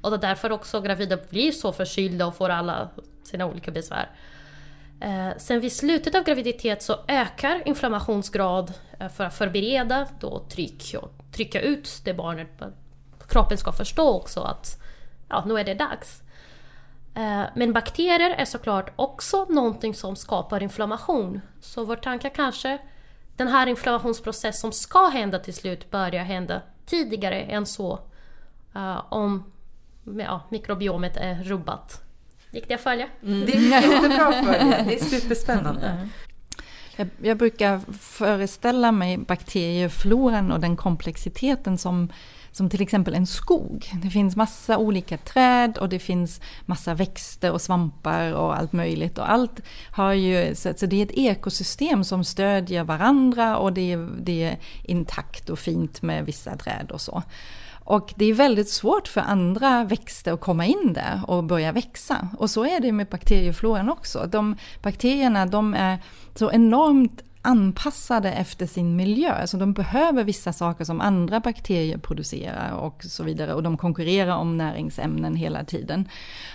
Och 0.00 0.10
det 0.10 0.16
är 0.16 0.20
därför 0.20 0.52
också 0.52 0.80
gravida 0.80 1.18
blir 1.30 1.52
så 1.52 1.72
förkylda 1.72 2.26
och 2.26 2.36
får 2.36 2.48
alla 2.48 2.88
sina 3.22 3.46
olika 3.46 3.70
besvär. 3.70 4.10
Eh, 5.00 5.36
sen 5.36 5.60
vid 5.60 5.72
slutet 5.72 6.14
av 6.14 6.24
graviditet 6.24 6.82
så 6.82 6.96
ökar 7.08 7.68
inflammationsgrad 7.68 8.72
eh, 9.00 9.08
för 9.08 9.24
att 9.24 9.34
förbereda 9.34 10.08
då 10.20 10.38
tryck 10.38 10.94
och 11.02 11.10
trycka 11.32 11.60
ut 11.60 12.00
det 12.04 12.14
barnet. 12.14 12.48
Kroppen 13.28 13.58
ska 13.58 13.72
förstå 13.72 14.10
också 14.10 14.40
att 14.40 14.82
ja, 15.28 15.44
nu 15.46 15.58
är 15.58 15.64
det 15.64 15.74
dags. 15.74 16.23
Eh, 17.14 17.42
men 17.54 17.72
bakterier 17.72 18.30
är 18.30 18.44
såklart 18.44 18.92
också 18.96 19.44
någonting 19.44 19.94
som 19.94 20.16
skapar 20.16 20.62
inflammation. 20.62 21.40
Så 21.60 21.84
vår 21.84 21.96
tanke 21.96 22.30
kanske 22.30 22.78
den 23.36 23.48
här 23.48 23.66
inflammationsprocessen 23.66 24.52
som 24.52 24.72
ska 24.72 25.08
hända 25.08 25.38
till 25.38 25.54
slut 25.54 25.90
börjar 25.90 26.24
hända 26.24 26.62
tidigare 26.86 27.40
än 27.40 27.66
så. 27.66 28.00
Uh, 28.76 29.12
om 29.12 29.52
ja, 30.18 30.40
mikrobiomet 30.48 31.16
är 31.16 31.44
rubbat. 31.44 32.02
Gick 32.50 32.68
det 32.68 32.74
att 32.74 32.80
följa? 32.80 33.08
Mm. 33.22 33.46
Det 33.46 33.52
är 33.52 33.60
jättebra 33.60 34.26
att 34.26 34.44
följa. 34.44 34.84
Det 34.84 34.94
är 34.94 35.04
superspännande. 35.04 36.08
Jag, 36.96 37.08
jag, 37.22 37.36
brukar 37.36 37.80
föreställa 37.98 38.92
mig 38.92 39.18
bakteriefloran 39.18 40.52
och 40.52 40.60
den 40.60 40.76
komplexiteten 40.76 41.78
som 41.78 42.12
som 42.54 42.68
till 42.68 42.82
exempel 42.82 43.14
en 43.14 43.26
skog. 43.26 43.90
Det 44.02 44.10
finns 44.10 44.36
massa 44.36 44.78
olika 44.78 45.18
träd 45.18 45.78
och 45.78 45.88
det 45.88 45.98
finns 45.98 46.40
massa 46.66 46.94
växter 46.94 47.52
och 47.52 47.60
svampar 47.60 48.32
och 48.32 48.56
allt 48.56 48.72
möjligt. 48.72 49.18
Och 49.18 49.30
allt 49.30 49.60
har 49.90 50.12
ju, 50.12 50.54
så, 50.54 50.72
det 50.86 50.96
är 50.96 51.02
ett 51.02 51.18
ekosystem 51.18 52.04
som 52.04 52.24
stödjer 52.24 52.84
varandra 52.84 53.56
och 53.56 53.72
det 53.72 53.96
det 53.96 54.42
är 54.42 54.58
intakt 54.84 55.50
och 55.50 55.58
fint 55.58 56.02
med 56.02 56.26
vissa 56.26 56.56
träd 56.56 56.90
och 56.90 57.00
så. 57.00 57.22
Och 57.84 58.12
det 58.16 58.24
är 58.24 58.34
väldigt 58.34 58.68
svårt 58.68 59.08
för 59.08 59.20
andra 59.20 59.84
växter 59.84 60.32
att 60.32 60.40
komma 60.40 60.66
in 60.66 60.92
där 60.92 61.20
och 61.26 61.44
börja 61.44 61.72
växa. 61.72 62.28
Och 62.38 62.50
så 62.50 62.64
är 62.64 62.80
det 62.80 62.92
med 62.92 63.06
bakteriefloran 63.06 63.90
också. 63.90 64.28
De 64.32 64.56
bakterierna 64.82 65.46
de 65.46 65.74
är 65.74 65.98
så 66.34 66.52
enormt 66.52 67.22
anpassade 67.44 68.32
efter 68.32 68.66
sin 68.66 68.96
miljö. 68.96 69.46
Så 69.46 69.56
de 69.56 69.72
behöver 69.72 70.24
vissa 70.24 70.52
saker 70.52 70.84
som 70.84 71.00
andra 71.00 71.40
bakterier 71.40 71.98
producerar 71.98 72.72
och 72.72 73.04
så 73.04 73.24
vidare. 73.24 73.54
Och 73.54 73.62
de 73.62 73.76
konkurrerar 73.76 74.36
om 74.36 74.58
näringsämnen 74.58 75.36
hela 75.36 75.64
tiden. 75.64 76.08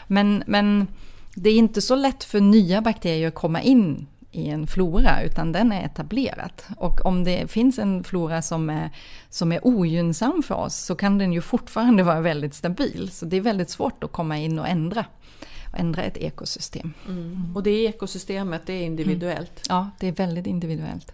Men, 0.07 0.43
men 0.47 0.87
det 1.35 1.49
är 1.49 1.55
inte 1.55 1.81
så 1.81 1.95
lätt 1.95 2.23
för 2.23 2.41
nya 2.41 2.81
bakterier 2.81 3.27
att 3.27 3.33
komma 3.33 3.61
in 3.61 4.07
i 4.31 4.49
en 4.49 4.67
flora, 4.67 5.21
utan 5.23 5.51
den 5.51 5.71
är 5.71 5.85
etablerad. 5.85 6.51
Och 6.77 7.05
om 7.05 7.23
det 7.23 7.51
finns 7.51 7.79
en 7.79 8.03
flora 8.03 8.41
som 8.41 8.69
är, 8.69 8.89
som 9.29 9.51
är 9.51 9.59
ogynnsam 9.67 10.43
för 10.43 10.55
oss, 10.55 10.75
så 10.75 10.95
kan 10.95 11.17
den 11.17 11.33
ju 11.33 11.41
fortfarande 11.41 12.03
vara 12.03 12.21
väldigt 12.21 12.53
stabil. 12.53 13.09
Så 13.11 13.25
det 13.25 13.37
är 13.37 13.41
väldigt 13.41 13.69
svårt 13.69 14.03
att 14.03 14.11
komma 14.11 14.37
in 14.37 14.59
och 14.59 14.67
ändra 14.67 15.05
ändra 15.77 16.03
ett 16.03 16.17
ekosystem. 16.17 16.93
Mm. 17.07 17.55
Och 17.55 17.63
det 17.63 17.85
ekosystemet, 17.85 18.61
det 18.65 18.73
är 18.73 18.85
individuellt? 18.85 19.69
Mm. 19.69 19.77
Ja, 19.77 19.89
det 19.99 20.07
är 20.07 20.11
väldigt 20.11 20.47
individuellt. 20.47 21.11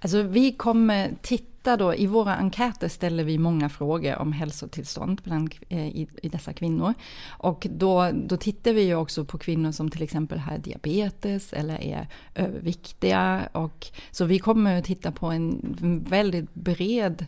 Alltså 0.00 0.22
vi 0.22 0.52
kommer 0.52 1.10
titta 1.22 1.76
då, 1.76 1.94
i 1.94 2.06
våra 2.06 2.36
enkäter 2.36 2.88
ställer 2.88 3.24
vi 3.24 3.38
många 3.38 3.68
frågor 3.68 4.18
om 4.18 4.32
hälsotillstånd 4.32 5.20
bland, 5.24 5.54
eh, 5.68 5.88
i, 5.88 6.08
i, 6.22 6.28
dessa 6.28 6.52
kvinnor. 6.52 6.94
Och 7.26 7.66
då, 7.70 8.10
då 8.12 8.36
tittar 8.36 8.72
vi 8.72 8.82
ju 8.82 8.94
också 8.94 9.24
på 9.24 9.38
kvinnor 9.38 9.72
som 9.72 9.90
till 9.90 10.02
exempel 10.02 10.38
har 10.38 10.58
diabetes 10.58 11.52
eller 11.52 11.82
är 11.82 12.08
överviktiga. 12.34 13.48
Och, 13.52 13.86
så 14.10 14.24
vi 14.24 14.38
kommer 14.38 14.78
att 14.78 14.84
titta 14.84 15.12
på 15.12 15.26
en 15.26 15.76
väldigt 16.08 16.54
bred 16.54 17.26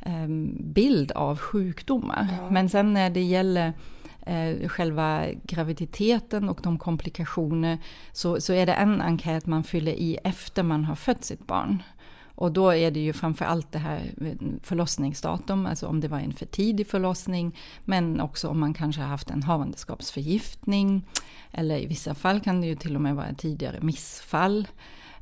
eh, 0.00 0.28
bild 0.60 1.12
av 1.12 1.38
sjukdomar. 1.38 2.28
Ja. 2.38 2.50
Men 2.50 2.68
sen 2.68 2.92
när 2.92 3.10
det 3.10 3.22
gäller 3.22 3.72
Eh, 4.28 4.68
själva 4.68 5.26
graviditeten 5.42 6.48
och 6.48 6.60
de 6.62 6.78
komplikationer 6.78 7.78
så, 8.12 8.40
så 8.40 8.52
är 8.52 8.66
det 8.66 8.72
en 8.72 9.00
enkät 9.00 9.46
man 9.46 9.64
fyller 9.64 9.92
i 9.92 10.18
efter 10.24 10.62
man 10.62 10.84
har 10.84 10.94
fött 10.94 11.24
sitt 11.24 11.46
barn. 11.46 11.82
Och 12.34 12.52
då 12.52 12.70
är 12.70 12.90
det 12.90 13.00
ju 13.00 13.12
framför 13.12 13.44
allt 13.44 13.72
det 13.72 13.78
här 13.78 14.02
förlossningsdatum, 14.62 15.66
alltså 15.66 15.86
om 15.86 16.00
det 16.00 16.08
var 16.08 16.18
en 16.18 16.32
för 16.32 16.46
tidig 16.46 16.86
förlossning, 16.86 17.56
men 17.84 18.20
också 18.20 18.48
om 18.48 18.60
man 18.60 18.74
kanske 18.74 19.02
har 19.02 19.08
haft 19.08 19.30
en 19.30 19.42
havandeskapsförgiftning, 19.42 21.04
eller 21.52 21.78
i 21.78 21.86
vissa 21.86 22.14
fall 22.14 22.40
kan 22.40 22.60
det 22.60 22.66
ju 22.66 22.74
till 22.74 22.94
och 22.94 23.02
med 23.02 23.16
vara 23.16 23.34
tidigare 23.34 23.80
missfall. 23.80 24.68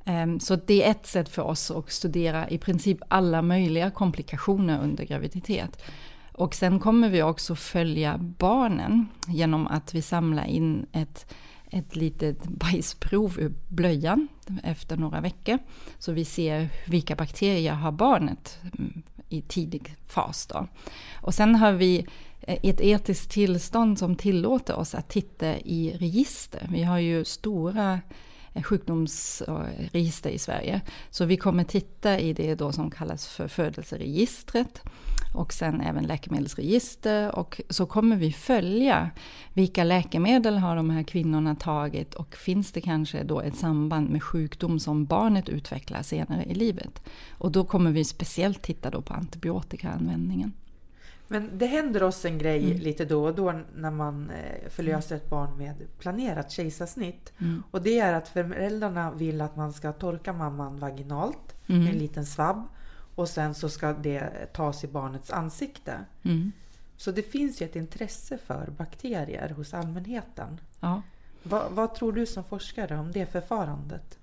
Ehm, 0.04 0.40
så 0.40 0.56
det 0.56 0.84
är 0.84 0.90
ett 0.90 1.06
sätt 1.06 1.28
för 1.28 1.42
oss 1.42 1.70
att 1.70 1.92
studera 1.92 2.48
i 2.48 2.58
princip 2.58 2.98
alla 3.08 3.42
möjliga 3.42 3.90
komplikationer 3.90 4.82
under 4.82 5.04
graviditet. 5.04 5.82
Och 6.36 6.54
sen 6.54 6.78
kommer 6.78 7.08
vi 7.08 7.22
också 7.22 7.54
följa 7.54 8.18
barnen 8.18 9.08
genom 9.26 9.66
att 9.66 9.94
vi 9.94 10.02
samlar 10.02 10.44
in 10.44 10.86
ett, 10.92 11.32
ett 11.70 11.96
litet 11.96 12.44
bajsprov 12.44 13.40
ur 13.40 13.54
blöjan 13.68 14.28
efter 14.62 14.96
några 14.96 15.20
veckor. 15.20 15.58
Så 15.98 16.12
vi 16.12 16.24
ser 16.24 16.68
vilka 16.86 17.16
bakterier 17.16 17.72
har 17.72 17.92
barnet 17.92 18.58
mm, 18.62 19.02
i 19.28 19.42
tidig 19.42 19.96
fas. 20.06 20.46
Då. 20.46 20.66
Och 21.22 21.34
sen 21.34 21.54
har 21.54 21.72
vi 21.72 22.06
eh, 22.40 22.58
ett 22.62 22.80
etiskt 22.80 23.30
tillstånd 23.30 23.98
som 23.98 24.16
tillåter 24.16 24.76
oss 24.76 24.94
att 24.94 25.08
titta 25.08 25.58
i 25.58 25.96
register. 25.98 26.66
Vi 26.70 26.82
har 26.82 26.98
ju 26.98 27.24
stora 27.24 28.00
Eh, 28.56 28.62
sjukdomsregister 28.62 30.30
i 30.30 30.38
Sverige. 30.38 30.80
Så 31.10 31.24
vi 31.24 31.36
kommer 31.36 31.64
titta 31.64 32.18
i 32.18 32.32
det 32.32 32.54
då 32.54 32.72
som 32.72 32.90
kallas 32.90 33.26
för 33.26 33.48
födelseregistret 33.48 34.82
och 35.34 35.52
sen 35.52 35.80
även 35.80 36.04
läkemedelsregister 36.04 37.38
och 37.38 37.60
så 37.68 37.86
kommer 37.86 38.16
vi 38.16 38.32
följa 38.32 39.10
vilka 39.52 39.84
läkemedel 39.84 40.58
har 40.58 40.76
de 40.76 40.90
här 40.90 41.02
kvinnorna 41.02 41.54
tagit 41.54 42.14
och 42.14 42.36
finns 42.36 42.72
det 42.72 42.80
kanske 42.80 43.22
då 43.22 43.40
ett 43.40 43.56
samband 43.56 44.10
med 44.10 44.22
sjukdom 44.22 44.80
som 44.80 45.04
barnet 45.04 45.48
utvecklar 45.48 46.02
senare 46.02 46.44
i 46.44 46.54
livet. 46.54 47.02
Och 47.30 47.52
då 47.52 47.64
kommer 47.64 47.90
vi 47.90 48.04
speciellt 48.04 48.62
titta 48.62 48.90
då 48.90 49.02
på 49.02 49.14
antibiotikaanvändningen. 49.14 50.52
Men 51.28 51.58
det 51.58 51.66
händer 51.66 52.02
oss 52.02 52.24
en 52.24 52.38
grej 52.38 52.64
mm. 52.64 52.78
lite 52.78 53.04
då 53.04 53.24
och 53.24 53.34
då 53.34 53.60
när 53.74 53.90
man 53.90 54.30
eh, 54.30 54.68
förlöser 54.68 55.16
ett 55.16 55.30
barn 55.30 55.58
med 55.58 55.74
planerat 55.98 56.50
kejsarsnitt. 56.50 57.32
Mm. 57.38 57.62
Och 57.70 57.82
det 57.82 57.98
är 58.00 58.12
att 58.12 58.28
föräldrarna 58.28 59.10
vill 59.10 59.40
att 59.40 59.56
man 59.56 59.72
ska 59.72 59.92
torka 59.92 60.32
mamman 60.32 60.78
vaginalt 60.78 61.56
mm. 61.66 61.84
med 61.84 61.92
en 61.92 61.98
liten 61.98 62.26
svabb. 62.26 62.68
Och 63.14 63.28
sen 63.28 63.54
så 63.54 63.68
ska 63.68 63.92
det 63.92 64.52
tas 64.52 64.84
i 64.84 64.88
barnets 64.88 65.30
ansikte. 65.30 66.04
Mm. 66.22 66.52
Så 66.96 67.10
det 67.10 67.22
finns 67.22 67.62
ju 67.62 67.66
ett 67.66 67.76
intresse 67.76 68.38
för 68.38 68.70
bakterier 68.78 69.48
hos 69.48 69.74
allmänheten. 69.74 70.60
Ja. 70.80 71.02
Va, 71.42 71.68
vad 71.70 71.94
tror 71.94 72.12
du 72.12 72.26
som 72.26 72.44
forskare 72.44 72.98
om 72.98 73.12
det 73.12 73.26
förfarandet? 73.26 74.18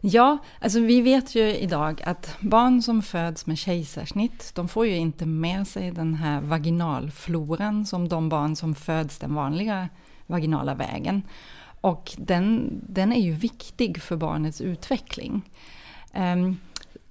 Ja, 0.00 0.38
alltså 0.60 0.80
vi 0.80 1.00
vet 1.00 1.34
ju 1.34 1.56
idag 1.56 2.02
att 2.06 2.36
barn 2.40 2.82
som 2.82 3.02
föds 3.02 3.46
med 3.46 3.58
kejsarsnitt, 3.58 4.52
de 4.54 4.68
får 4.68 4.86
ju 4.86 4.96
inte 4.96 5.26
med 5.26 5.68
sig 5.68 5.90
den 5.90 6.14
här 6.14 6.40
vaginalfloran 6.40 7.86
som 7.86 8.08
de 8.08 8.28
barn 8.28 8.56
som 8.56 8.74
föds 8.74 9.18
den 9.18 9.34
vanliga 9.34 9.88
vaginala 10.26 10.74
vägen. 10.74 11.22
Och 11.80 12.12
den, 12.18 12.70
den 12.88 13.12
är 13.12 13.20
ju 13.20 13.32
viktig 13.32 14.02
för 14.02 14.16
barnets 14.16 14.60
utveckling. 14.60 15.42
Um, 16.14 16.56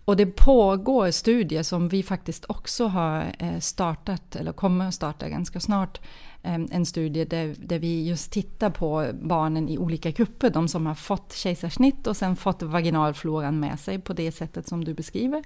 Och 0.06 0.18
det 0.18 0.26
pågår 0.26 1.12
studier 1.12 1.64
som 1.64 1.90
vi 1.90 2.04
faktiskt 2.04 2.46
också 2.50 2.88
har 2.88 3.36
eh, 3.40 3.60
startat, 3.60 4.36
eller 4.36 4.52
kommer 4.54 4.88
att 4.88 4.94
starta 4.94 5.30
ganska 5.30 5.60
snart, 5.60 6.02
Ehm, 6.44 6.68
en 6.72 6.86
studie 6.86 7.26
där, 7.26 7.56
där 7.58 7.80
vi 7.80 8.08
just 8.08 8.32
tittar 8.32 8.70
på 8.70 9.12
barnen 9.22 9.70
i 9.70 9.78
olika 9.78 10.12
grupper. 10.12 10.50
De 10.50 10.68
som 10.68 10.86
har 10.86 10.96
fått 10.96 11.34
kejsarsnitt 11.34 12.08
och 12.08 12.18
sen 12.18 12.36
fått 12.36 12.62
vaginalfloran 12.62 13.60
med 13.60 13.80
sig 13.80 14.00
på 14.00 14.14
det 14.14 14.32
sättet 14.32 14.68
som 14.68 14.84
du 14.84 14.94
beskriver. 14.94 15.44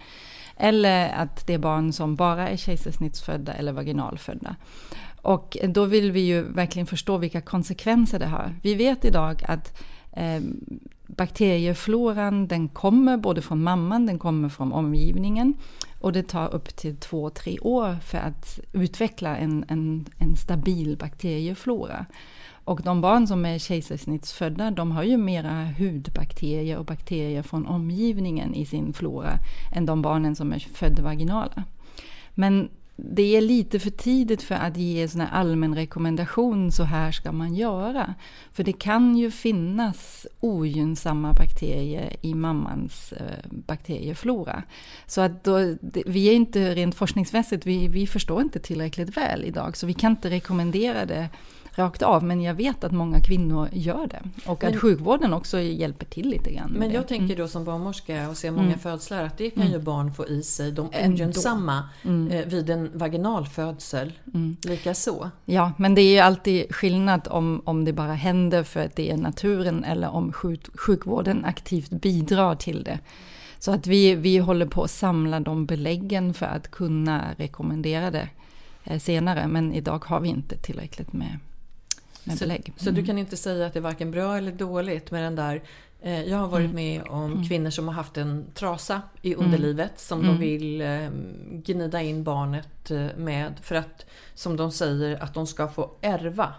Eller 0.58 1.10
att 1.10 1.48
det 1.48 1.54
är 1.54 1.58
barn 1.58 1.94
som 1.94 2.16
bara 2.16 2.50
är 2.50 2.58
kejsarsnittsfödda 2.58 3.54
eller 3.54 3.72
vaginalfödda. 3.72 4.56
Och 5.22 5.58
då 5.68 5.86
vill 5.86 6.12
vi 6.12 6.20
ju 6.20 6.42
verkligen 6.42 6.86
förstå 6.86 7.18
vilka 7.18 7.42
konsekvenser 7.42 8.20
det 8.20 8.26
har. 8.28 8.56
Vi 8.62 8.76
vet 8.76 9.06
idag 9.06 9.44
att 9.48 9.82
ehm, 10.12 10.60
bakteriefloran 11.08 12.48
den 12.48 12.70
kommer 12.70 13.18
både 13.18 13.42
från 13.42 13.64
mamman, 13.64 14.06
den 14.06 14.20
kommer 14.20 14.50
från 14.50 14.74
omgivningen. 14.74 15.54
Och 16.00 16.14
det 16.14 16.24
tar 16.24 16.54
upp 16.54 16.76
till 16.76 16.96
två, 16.96 17.30
tre 17.30 17.60
år 17.60 17.96
för 17.96 18.18
att 18.18 18.60
utveckla 18.74 19.38
en, 19.38 19.66
en, 19.68 20.06
en 20.18 20.36
stabil 20.36 20.98
bakterieflora. 20.98 22.06
Och 22.66 22.82
de 22.82 23.02
barn 23.02 23.28
som 23.28 23.46
är 23.46 23.60
kejsarsnittsfödda, 23.60 24.72
de 24.72 24.92
har 24.92 25.04
ju 25.04 25.18
mera 25.18 25.74
hudbakterier 25.78 26.78
och 26.78 26.86
bakterier 26.86 27.42
från 27.42 27.66
omgivningen 27.66 28.54
i 28.56 28.66
sin 28.66 28.94
flora 28.94 29.40
än 29.72 29.86
de 29.86 30.02
barnen 30.02 30.36
som 30.36 30.54
är 30.54 30.60
födda 30.60 31.04
vaginala. 31.04 31.64
Men 32.34 32.70
det 32.96 33.36
är 33.36 33.42
lite 33.42 33.80
för 33.80 33.90
tidigt 33.90 34.42
för 34.42 34.56
att 34.56 34.78
ge 34.78 35.08
en 35.16 35.22
allmän 35.22 35.76
rekommendation, 35.76 36.72
så 36.72 36.84
här 36.84 37.12
ska 37.12 37.32
man 37.32 37.56
göra. 37.56 38.16
För 38.52 38.64
det 38.64 38.74
kan 38.74 39.18
ju 39.18 39.32
finnas 39.32 40.28
ogynnsamma 40.40 41.34
bakterier 41.34 42.16
i 42.22 42.34
mammans 42.34 43.14
eh, 43.14 43.50
bakterieflora. 43.50 44.64
Så 45.06 45.22
att 45.22 45.44
då, 45.44 45.76
vi 46.06 46.30
är 46.30 46.34
inte 46.34 46.76
rent 46.76 46.96
forskningsmässigt, 46.96 47.66
vi, 47.66 47.88
vi 47.88 48.08
förstår 48.08 48.42
inte 48.42 48.60
tillräckligt 48.60 49.18
väl 49.18 49.44
idag, 49.44 49.78
så 49.78 49.88
vi 49.88 49.94
kan 49.94 50.12
inte 50.12 50.30
rekommendera 50.30 51.06
det 51.06 51.30
rakt 51.76 52.02
av. 52.02 52.24
Men 52.24 52.42
jag 52.42 52.54
vet 52.54 52.84
att 52.84 52.92
många 52.92 53.20
kvinnor 53.22 53.70
gör 53.72 54.08
det. 54.08 54.22
Och 54.50 54.64
att 54.64 54.76
sjukvården 54.80 55.34
också 55.34 55.60
hjälper 55.60 56.06
till 56.06 56.30
lite 56.30 56.52
grann. 56.54 56.72
Men 56.80 56.92
jag 56.92 57.04
det. 57.04 57.08
tänker 57.08 57.26
Mm. 57.26 57.38
då 57.38 57.48
som 57.48 57.64
barnmorska 57.66 58.30
och 58.30 58.38
ser 58.38 58.52
många 58.52 58.68
Mm. 58.68 58.80
födslar 58.80 59.24
att 59.24 59.38
det 59.38 59.50
kan 59.50 59.62
Mm. 59.64 59.74
ju 59.74 59.80
barn 59.80 60.14
få 60.14 60.28
i 60.28 60.44
sig. 60.44 60.72
De 60.72 60.90
ogynnsamma 61.06 61.90
Mm. 62.04 62.32
eh, 62.32 62.46
vid 62.46 62.70
en 62.70 62.92
vaginalfödsel. 62.94 64.14
Mm. 64.34 64.58
Likaså. 64.66 65.30
Ja, 65.46 65.72
men 65.78 65.96
det 65.96 66.02
är 66.02 66.14
ju 66.14 66.20
alltid 66.20 66.76
skillnad 66.76 67.28
om, 67.30 67.62
om 67.66 67.86
det 67.86 67.94
bara 67.94 68.14
händer 68.14 68.64
för 68.64 68.86
att 68.86 68.96
det 68.96 69.12
är 69.12 69.18
naturen 69.18 69.84
eller 69.84 70.10
om 70.10 70.34
sjuk, 70.34 70.80
sjukvården 70.80 71.46
aktivt 71.46 71.90
bidrar 71.90 72.56
till 72.56 72.84
det. 72.84 73.00
Så 73.60 73.72
att 73.72 73.88
vi, 73.88 74.16
vi 74.16 74.38
håller 74.38 74.66
på 74.66 74.84
att 74.84 74.92
samla 74.92 75.40
de 75.40 75.66
beläggen 75.66 76.34
för 76.34 76.46
att 76.46 76.72
kunna 76.72 77.22
rekommendera 77.38 78.12
det 78.12 78.30
eh, 78.84 79.00
senare. 79.00 79.48
Men 79.48 79.74
idag 79.74 80.06
har 80.06 80.20
vi 80.20 80.30
inte 80.30 80.58
tillräckligt 80.58 81.14
med, 81.14 81.40
med 82.24 82.38
Så, 82.38 82.44
belägg. 82.46 82.74
så 82.78 82.92
du 82.92 83.06
kan 83.06 83.18
inte 83.18 83.38
säga 83.38 83.66
att 83.66 83.74
det 83.74 83.80
är 83.80 83.82
varken 83.82 84.12
bra 84.12 84.38
eller 84.38 84.52
dåligt 84.52 85.12
med 85.12 85.24
den 85.24 85.36
där 85.36 85.64
eh, 86.02 86.22
jag 86.24 86.38
har 86.38 86.48
varit 86.48 86.64
Mm. 86.72 86.76
med 86.76 87.02
om 87.10 87.32
Mm. 87.32 87.48
kvinnor 87.48 87.70
som 87.70 87.88
har 87.88 87.96
haft 87.96 88.18
en 88.18 88.46
trasa 88.54 89.02
i 89.22 89.34
Mm. 89.34 89.46
underlivet 89.46 90.00
som 90.00 90.20
de 90.22 90.28
Mm. 90.28 90.40
vill 90.40 90.82
eh, 90.82 91.10
gnida 91.52 92.02
in 92.02 92.24
barnet 92.24 92.92
eh, 92.92 93.06
med 93.18 93.54
för 93.62 93.76
att, 93.76 94.06
som 94.34 94.58
de 94.58 94.72
säger, 94.72 95.24
att 95.24 95.34
de 95.34 95.48
ska 95.48 95.68
få 95.68 95.92
ärva 96.02 96.54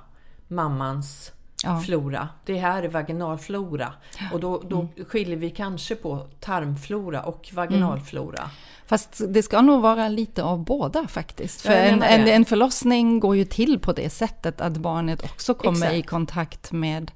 mammans 0.48 1.32
Ja. 1.64 1.80
flora. 1.80 2.28
Det 2.44 2.58
här 2.58 2.82
är 2.82 2.88
vaginalflora 2.88 3.92
och 4.32 4.40
då, 4.40 4.62
då 4.68 4.80
Mm. 4.80 5.04
skiljer 5.08 5.36
vi 5.36 5.50
kanske 5.50 5.94
på 5.94 6.26
tarmflora 6.40 7.22
och 7.22 7.50
vaginalflora. 7.54 8.50
Fast 8.86 9.20
det 9.28 9.42
ska 9.42 9.60
nog 9.62 9.82
vara 9.82 10.08
lite 10.08 10.42
av 10.42 10.64
båda 10.64 11.08
faktiskt. 11.08 11.64
Ja, 11.64 11.70
För 11.70 11.76
en, 11.78 12.02
en, 12.02 12.28
en 12.28 12.44
förlossning 12.44 13.20
går 13.20 13.36
ju 13.36 13.44
till 13.44 13.78
på 13.78 13.92
det 13.92 14.10
sättet 14.10 14.60
att 14.60 14.76
barnet 14.76 15.24
också 15.24 15.54
kommer 15.54 15.92
i 15.92 15.98
Exakt. 15.98 16.10
kontakt 16.10 16.72
med, 16.72 17.10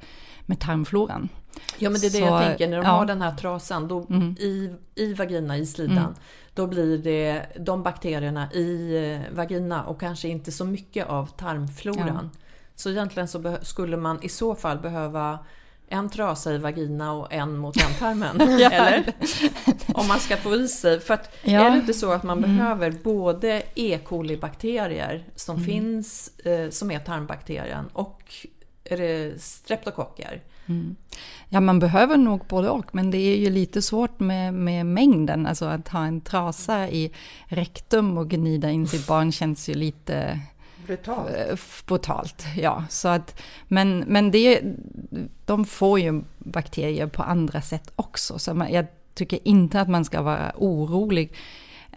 med 0.47 0.61
tarmfloran. 0.61 1.29
Ja 1.79 1.91
men 1.91 2.01
det 2.01 2.07
är 2.07 2.11
det 2.11 2.19
Så, 2.19 2.25
jag 2.25 2.43
tänker, 2.43 2.69
när 2.69 2.77
de 2.77 2.85
ja. 2.87 2.91
har 2.93 3.07
den 3.07 3.23
här 3.23 3.35
trasan 3.37 3.89
då, 3.89 4.07
Mm. 4.11 4.37
i, 4.41 4.71
i 4.95 5.15
vagina, 5.15 5.57
i 5.57 5.67
slidan, 5.67 5.99
Mm. 5.99 6.15
då 6.55 6.67
blir 6.67 6.99
det 6.99 7.43
de 7.61 7.83
bakterierna 7.83 8.53
i 8.53 8.97
eh, 9.31 9.37
vagina 9.37 9.85
och 9.85 10.01
kanske 10.01 10.29
inte 10.29 10.53
så 10.53 10.65
mycket 10.65 11.07
av 11.07 11.27
tarmfloran. 11.27 12.31
Så 12.75 12.91
egentligen 12.91 13.29
så 13.29 13.57
skulle 13.63 13.97
man 13.97 14.23
i 14.23 14.29
så 14.29 14.55
fall 14.55 14.79
behöva 14.79 15.39
en 15.89 16.11
trasa 16.11 16.53
i 16.55 16.59
vagina 16.59 17.13
och 17.13 17.33
en 17.33 17.57
mot 17.59 17.77
ändtarmen. 17.77 18.41
Eller? 18.73 19.13
Om 19.87 20.09
man 20.09 20.19
ska 20.21 20.37
få 20.37 20.55
i 20.55 20.69
sig. 20.69 21.01
För 21.01 21.15
att 21.15 21.31
Ja. 21.45 21.61
är 21.67 21.71
det 21.71 21.77
inte 21.77 21.95
så 21.95 22.13
att 22.13 22.23
man 22.23 22.39
Mm. 22.45 22.57
behöver 22.57 22.91
både 22.91 23.63
E. 23.75 23.99
coli-bakterier 24.05 25.25
som 25.35 25.57
Mm. 25.57 25.67
finns, 25.67 26.31
eh, 26.45 26.71
som 26.71 26.91
är 26.91 26.99
tarmbakterien, 26.99 27.85
och 27.93 28.23
streptokocker? 29.39 30.43
Mm. 30.67 30.97
Ja, 31.49 31.61
man 31.61 31.79
behöver 31.79 32.17
nog 32.17 32.41
både 32.49 32.69
och, 32.69 32.95
men 32.95 33.11
det 33.11 33.19
är 33.19 33.37
ju 33.37 33.51
lite 33.51 33.83
svårt 33.83 34.21
med, 34.21 34.55
med 34.55 34.87
mängden. 34.87 35.47
Alltså 35.47 35.65
att 35.65 35.89
ha 35.89 36.05
en 36.05 36.21
trasa 36.21 36.89
i 36.89 37.13
rektum 37.47 38.19
och 38.19 38.31
gnida 38.31 38.71
in 38.71 38.89
sitt 38.89 39.07
barn 39.07 39.33
känns 39.33 39.69
ju 39.69 39.75
lite 39.75 40.41
Brutalt. 40.89 41.31
Eh, 41.31 41.59
brutalt. 41.87 42.45
Ja, 42.57 42.85
så 42.89 43.09
att, 43.09 43.41
men 43.69 43.99
men 43.99 44.31
det, 44.31 44.61
de 45.45 45.65
får 45.65 46.01
ju 46.01 46.23
bakterier 46.39 47.07
på 47.07 47.23
andra 47.23 47.61
sätt 47.61 47.93
också. 47.97 48.39
Så 48.39 48.55
man, 48.55 48.73
jag 48.73 48.87
tycker 49.15 49.39
inte 49.45 49.81
att 49.81 49.89
man 49.89 50.05
ska 50.05 50.23
vara 50.23 50.53
orolig 50.57 51.33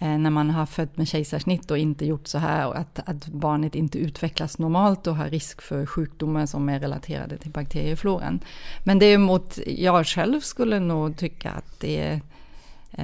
eh, 0.01 0.17
när 0.17 0.29
man 0.29 0.49
har 0.49 0.65
fött 0.65 0.97
med 0.97 1.07
kejsarsnitt 1.07 1.71
och 1.71 1.77
inte 1.77 2.05
gjort 2.05 2.27
så 2.27 2.37
här 2.37 2.67
och 2.67 2.77
att, 2.77 2.99
att 3.05 3.27
barnet 3.27 3.75
inte 3.75 3.97
utvecklas 3.97 4.57
normalt 4.57 5.07
och 5.07 5.15
har 5.15 5.29
risk 5.29 5.61
för 5.61 5.85
sjukdomar 5.85 6.45
som 6.45 6.69
är 6.69 6.79
relaterade 6.79 7.37
till 7.37 7.51
bakteriefloran. 7.51 8.39
Men 8.83 8.99
däremot, 8.99 9.59
jag 9.67 10.07
själv 10.07 10.39
skulle 10.39 10.79
nog 10.79 11.17
tycka 11.17 11.51
att 11.51 11.79
det 11.79 11.99
är 11.99 12.21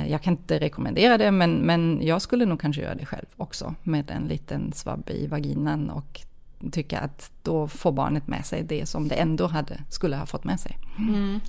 jag 0.08 0.22
kan 0.22 0.34
inte 0.34 0.60
rekommendera 0.60 1.18
det, 1.18 1.32
men, 1.32 1.52
men 1.56 2.00
jag 2.04 2.22
skulle 2.22 2.46
nog 2.46 2.62
kanske 2.62 2.82
göra 2.82 2.96
det 2.96 3.06
själv 3.06 3.26
också 3.38 3.76
med 3.84 4.12
en 4.12 4.24
liten 4.28 4.74
svabb 4.74 5.10
i 5.10 5.28
vaginan 5.28 5.90
och 5.90 6.22
tycka 6.72 7.00
att 7.00 7.32
då 7.44 7.68
får 7.68 7.92
barnet 7.92 8.28
med 8.28 8.46
sig 8.46 8.64
det 8.64 8.86
som 8.86 9.08
det 9.08 9.16
ändå 9.16 9.48
hade, 9.48 9.80
skulle 9.90 10.16
ha 10.18 10.26
fått 10.26 10.44
med 10.44 10.60
sig. 10.60 10.78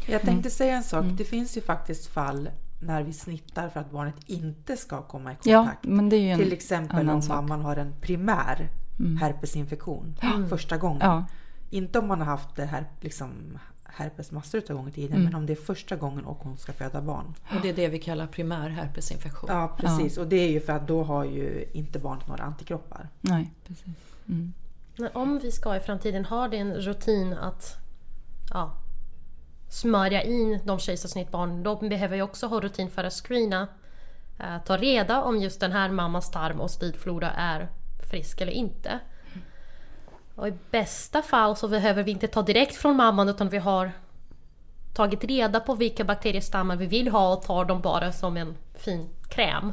Jag 0.07 0.23
tänkte 0.23 0.51
säga 0.51 0.77
en 0.77 0.83
sak. 0.85 1.05
Mm. 1.05 1.17
Det 1.17 1.25
finns 1.25 1.57
ju 1.57 1.61
faktiskt 1.61 2.07
fall 2.07 2.51
när 2.81 3.03
vi 3.03 3.13
snittar 3.13 3.69
för 3.69 3.81
att 3.81 3.91
barnet 3.91 4.15
inte 4.27 4.77
ska 4.77 5.03
komma 5.03 5.33
i 5.33 5.37
Ja, 5.45 5.59
kontakt. 5.63 5.85
men 5.85 6.09
det 6.09 6.17
är 6.17 6.21
ju 6.21 6.31
en 6.31 6.39
Till 6.39 6.53
exempel 6.53 7.11
om 7.11 7.23
sak. 7.23 7.37
mamman 7.37 7.61
har 7.65 7.77
en 7.77 7.93
primär 8.01 8.69
Mm. 9.01 9.17
herpesinfektion 9.17 10.17
första 10.49 10.77
gången. 10.77 11.01
Ja. 11.03 11.25
Inte 11.71 11.99
om 11.99 12.09
man 12.09 12.19
har 12.19 12.27
haft 12.27 12.57
det 12.57 12.65
här, 12.65 12.85
liksom, 13.01 13.59
herpes 13.89 14.31
massor 14.33 14.63
av 14.71 14.77
gånger 14.77 14.89
i 14.89 14.93
tiden, 14.93 15.13
Mm. 15.13 15.25
men 15.25 15.35
om 15.35 15.47
det 15.47 15.53
är 15.53 15.57
första 15.57 15.97
gången 15.97 16.25
och 16.25 16.37
hon 16.39 16.59
ska 16.59 16.73
föda 16.73 17.01
barn. 17.03 17.35
Och 17.55 17.61
det 17.63 17.69
är 17.69 17.75
det 17.75 17.89
vi 17.89 17.99
kallar 17.99 18.27
primär 18.27 18.69
herpesinfektion. 18.69 19.51
Ja, 19.53 19.77
precis. 19.79 20.17
Och 20.19 20.27
det 20.27 20.37
är 20.37 20.51
ju 20.51 20.61
för 20.61 20.73
att 20.73 20.89
då 20.89 21.03
har 21.03 21.25
ju 21.25 21.65
inte 21.73 21.99
barnet 21.99 22.29
några 22.29 22.45
antikroppar. 22.45 23.09
Nej, 23.21 23.51
precis. 23.67 23.87
Mm. 24.29 24.53
Men 24.97 25.11
om 25.15 25.39
vi 25.39 25.51
ska 25.53 25.77
i 25.77 25.81
framtiden 25.81 26.25
ha 26.25 26.53
en 26.55 26.75
rutin 26.75 27.33
att 27.33 27.77
ja, 28.51 28.73
smörja 29.71 30.23
in 30.23 30.61
de 30.65 30.79
kejsarsnittbarn, 30.79 31.63
då 31.63 31.77
behöver 31.77 32.17
vi 32.17 32.23
också 32.23 32.47
ha 32.47 32.61
rutin 32.61 32.91
för 32.91 33.05
att 33.05 33.13
screena. 33.13 33.69
eh, 34.41 34.59
ta 34.65 34.77
reda 34.77 35.23
om 35.23 35.37
just 35.39 35.61
den 35.61 35.73
här 35.73 35.91
mammans 35.91 36.31
tarm 36.31 36.61
och 36.61 36.71
slidflora 36.71 37.31
är 37.31 37.69
frisk 38.11 38.41
eller 38.41 38.53
inte. 38.53 38.99
Och 40.39 40.49
i 40.49 40.53
bästa 40.71 41.23
fall 41.23 41.57
så 41.57 41.69
behöver 41.69 42.03
vi 42.03 42.11
inte 42.11 42.27
ta 42.27 42.43
direkt 42.43 42.77
från 42.77 42.97
mamman 42.97 43.29
utan 43.29 43.49
vi 43.49 43.59
har 43.59 43.93
tagit 44.95 45.25
reda 45.25 45.61
på 45.61 45.75
vilka 45.75 46.05
bakteriestammar 46.05 46.77
vi 46.77 46.87
vill 46.87 47.09
ha 47.09 47.33
och 47.33 47.43
tar 47.43 47.65
dem 47.65 47.81
bara 47.81 48.13
som 48.13 48.37
en 48.37 48.55
fin 48.75 49.09
kräm. 49.31 49.73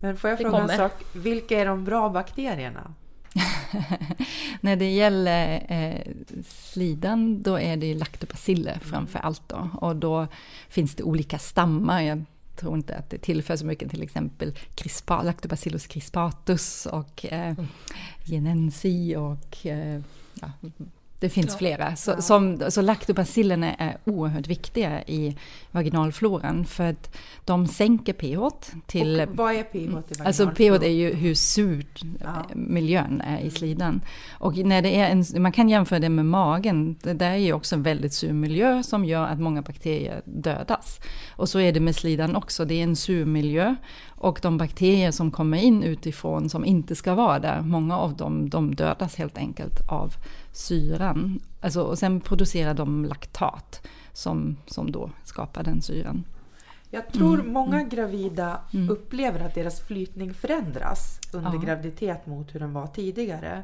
Men 0.00 0.16
får 0.16 0.30
jag 0.30 0.38
fråga 0.38 0.58
en 0.58 0.68
sak? 0.68 0.92
Vilka 1.12 1.60
är 1.60 1.66
de 1.66 1.84
bra 1.84 2.08
bakterierna? 2.08 2.94
När 4.60 4.76
det 4.76 4.90
gäller 4.90 5.66
eh, 5.68 6.12
slidan, 6.48 7.42
då 7.42 7.60
är 7.60 7.76
det 7.76 7.94
laktobaciller 7.94 8.78
framför 8.82 9.18
allt 9.18 9.42
då. 9.46 9.68
Och 9.74 9.96
då 9.96 10.26
finns 10.68 10.94
det 10.94 11.02
olika 11.02 11.38
stammar. 11.38 12.02
Jag 12.02 12.24
tror 12.56 12.76
inte 12.76 12.96
att 12.96 13.10
det 13.10 13.18
tillför 13.18 13.56
så 13.56 13.66
mycket, 13.66 13.90
till 13.90 14.02
exempel 14.02 14.54
crispa, 14.74 15.22
lactobacillus 15.22 15.86
crispatus 15.86 16.86
och 16.86 17.26
eh, 17.32 17.54
genensi 18.24 19.16
och 19.16 19.66
eh, 19.66 20.00
ja, 20.40 20.50
Det 21.26 21.30
finns 21.30 21.56
flera. 21.56 21.96
Så, 21.96 22.22
som, 22.22 22.62
så 22.70 22.82
laktobacillerna 22.82 23.74
är 23.74 23.96
oerhört 24.04 24.46
viktiga 24.46 25.02
i 25.02 25.36
vaginalfloran 25.70 26.64
för 26.64 26.84
att 26.84 27.16
de 27.44 27.66
sänker 27.66 28.12
pH 28.12 28.56
till... 28.86 29.20
Och 29.20 29.36
vad 29.36 29.54
är 29.54 29.62
pH 29.62 29.76
i 29.76 29.90
Alltså 30.24 30.46
pH 30.46 30.48
vaginalfloran? 30.48 30.82
är 30.82 30.88
ju 30.88 31.14
hur 31.14 31.34
surt 31.34 32.02
Ja. 32.20 32.26
eh, 32.50 32.56
miljön 32.56 33.20
är 33.20 33.40
i 33.40 33.50
slidan. 33.50 34.00
Och 34.30 34.56
när 34.56 34.82
det 34.82 34.96
är 34.96 35.10
en, 35.10 35.42
man 35.42 35.52
kan 35.52 35.68
jämföra 35.68 35.98
det 35.98 36.08
med 36.08 36.26
magen. 36.26 36.96
Det 37.02 37.12
där 37.12 37.30
är 37.30 37.36
ju 37.36 37.52
också 37.52 37.74
en 37.74 37.82
väldigt 37.82 38.12
sur 38.12 38.32
miljö 38.32 38.82
som 38.82 39.04
gör 39.04 39.24
att 39.26 39.40
många 39.40 39.62
bakterier 39.62 40.22
dödas. 40.24 41.00
Och 41.36 41.48
så 41.48 41.60
är 41.60 41.72
det 41.72 41.80
med 41.80 41.94
slidan 41.96 42.36
också. 42.36 42.64
Det 42.64 42.74
är 42.74 42.82
en 42.84 42.96
sur 42.96 43.24
miljö. 43.24 43.74
Och 44.18 44.38
de 44.42 44.58
bakterier 44.58 45.10
som 45.10 45.30
kommer 45.30 45.58
in 45.58 45.82
utifrån 45.82 46.48
som 46.48 46.64
inte 46.64 46.94
ska 46.94 47.14
vara 47.14 47.38
där, 47.38 47.60
många 47.60 47.98
av 47.98 48.16
dem 48.16 48.50
de 48.50 48.74
dödas 48.74 49.16
helt 49.16 49.38
enkelt 49.38 49.88
av 49.88 50.14
syran. 50.56 51.40
Alltså, 51.60 51.82
och 51.82 51.98
sen 51.98 52.20
producerar 52.20 52.74
de 52.74 53.04
laktat 53.04 53.86
som, 54.12 54.56
som 54.66 54.92
då 54.92 55.10
skapar 55.24 55.62
den 55.62 55.82
syran. 55.82 56.24
Jag 56.90 57.12
tror 57.12 57.40
Mm. 57.40 57.52
många 57.52 57.82
gravida 57.84 58.60
upplever 58.90 59.40
att 59.40 59.54
deras 59.54 59.80
flytning 59.80 60.34
förändras 60.34 61.20
under 61.32 61.52
Ja. 61.54 61.58
graviditet 61.60 62.26
mot 62.26 62.54
hur 62.54 62.60
den 62.60 62.72
var 62.72 62.86
tidigare. 62.86 63.62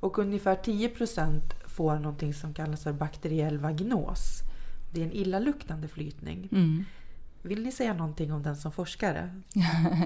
Och 0.00 0.18
ungefär 0.18 0.54
10% 0.56 1.40
får 1.66 1.94
någonting 1.98 2.34
som 2.34 2.54
kallas 2.54 2.82
för 2.82 2.92
bakteriell 2.92 3.58
vaginos. 3.58 4.40
Det 4.92 5.00
är 5.00 5.04
en 5.04 5.12
illaluktande 5.12 5.88
flytning. 5.88 6.48
Mm. 6.52 6.84
Vill 7.42 7.62
ni 7.62 7.72
säga 7.72 7.94
någonting 7.94 8.32
om 8.32 8.42
den 8.42 8.56
som 8.56 8.72
forskare? 8.72 9.30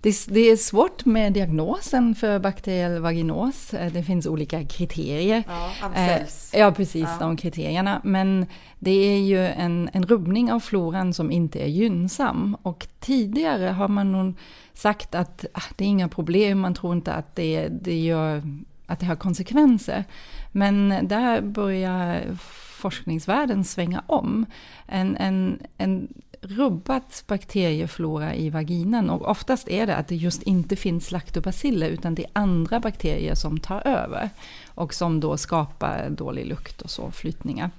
Det, 0.00 0.08
är- 0.40 0.56
svårt 0.56 1.04
med 1.04 1.32
diagnosen 1.32 2.14
för 2.14 2.38
bakteriell 2.38 3.00
vaginos. 3.00 3.74
Eh, 3.74 3.92
Det 3.92 4.02
finns 4.02 4.26
olika 4.26 4.64
kriterier. 4.64 5.42
Ja, 5.46 5.70
Eh, 5.80 5.84
Amsels. 5.84 6.50
Ja, 6.54 6.72
precis, 6.72 7.02
Ja. 7.02 7.16
de 7.20 7.36
kriterierna. 7.36 8.00
Men 8.04 8.46
det 8.78 8.90
är 8.90 9.18
ju 9.20 9.46
en, 9.46 9.90
en 9.92 10.02
rubbning 10.06 10.52
av 10.52 10.60
floran 10.60 11.14
som 11.14 11.30
inte 11.30 11.62
är 11.62 11.66
gynnsam. 11.68 12.56
Och 12.62 12.86
tidigare 13.00 13.66
har 13.66 13.88
man 13.88 14.12
nog 14.12 14.34
sagt 14.74 15.14
att 15.14 15.44
ah, 15.52 15.62
det 15.76 15.84
är 15.84 15.88
inga 15.88 16.08
problem, 16.08 16.58
man 16.58 16.74
tror 16.74 16.92
inte 16.96 17.12
att 17.12 17.36
det, 17.36 17.68
det, 17.68 17.98
gör, 17.98 18.42
att 18.86 19.00
det 19.00 19.06
har 19.06 19.16
konsekvenser. 19.16 20.04
Men 20.52 20.94
där 21.02 21.40
börjar 21.40 22.22
forskningsvärlden 22.80 23.64
svänga 23.64 24.02
om. 24.06 24.46
En, 24.86 25.16
en, 25.16 25.58
en 25.78 26.08
rubbat 26.40 27.24
bakterieflora 27.26 28.34
i 28.34 28.50
vaginan 28.50 29.10
och 29.10 29.28
oftast 29.28 29.68
är 29.68 29.86
det 29.86 29.96
att 29.96 30.08
det 30.08 30.16
just 30.16 30.42
inte 30.42 30.76
finns 30.76 31.12
laktobaciller 31.12 31.88
utan 31.88 32.14
det 32.14 32.24
är 32.24 32.30
andra 32.32 32.80
bakterier 32.80 33.34
som 33.34 33.60
tar 33.60 33.86
över 33.86 34.30
och 34.66 34.94
som 34.94 35.20
då 35.20 35.36
skapar 35.36 36.10
dålig 36.10 36.46
lukt 36.46 36.82
och 36.82 36.90
så, 36.90 37.10
flytningar. 37.10 37.70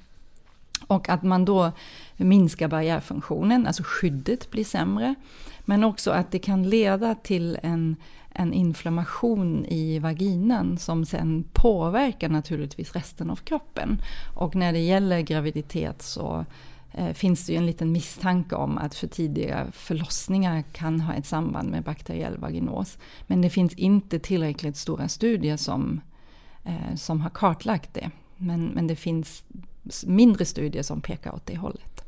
Och 0.87 1.09
att 1.09 1.23
man 1.23 1.45
då 1.45 1.71
minskar 2.17 2.67
barriärfunktionen, 2.67 3.67
alltså 3.67 3.83
skyddet 3.85 4.51
blir 4.51 4.63
sämre. 4.65 5.15
Men 5.65 5.83
också 5.83 6.11
att 6.11 6.31
det 6.31 6.39
kan 6.39 6.69
leda 6.69 7.15
till 7.15 7.57
en, 7.63 7.95
en 8.31 8.53
inflammation 8.53 9.65
i 9.65 9.99
vaginan 9.99 10.77
som 10.77 11.05
sen 11.05 11.43
påverkar 11.53 12.29
naturligtvis 12.29 12.93
resten 12.93 13.29
av 13.29 13.35
kroppen. 13.35 14.01
Och 14.35 14.55
när 14.55 14.73
det 14.73 14.79
gäller 14.79 15.21
graviditet 15.21 16.01
så 16.01 16.45
Eh, 16.97 17.13
finns 17.13 17.45
det 17.45 17.51
ju 17.51 17.57
en 17.57 17.65
liten 17.65 17.91
misstanke 17.91 18.55
om 18.55 18.77
att 18.77 18.95
för 18.95 19.07
tidiga 19.07 19.67
förlossningar 19.71 20.63
kan 20.71 21.01
ha 21.01 21.13
ett 21.13 21.25
samband 21.25 21.69
med 21.69 21.83
bakteriell 21.83 22.37
vaginos. 22.37 22.97
Men 23.27 23.41
det 23.41 23.49
finns 23.49 23.73
inte 23.73 24.19
tillräckligt 24.19 24.77
stora 24.77 25.07
studier 25.07 25.57
som, 25.57 26.01
eh, 26.63 26.95
som 26.95 27.21
har 27.21 27.29
kartlagt 27.29 27.93
det. 27.93 28.11
Men, 28.37 28.65
men 28.65 28.87
det 28.87 28.95
finns 28.95 29.43
mindre 30.05 30.45
studier 30.45 30.83
som 30.83 31.01
pekar 31.01 31.35
åt 31.35 31.45
det 31.45 31.57
hållet. 31.57 32.03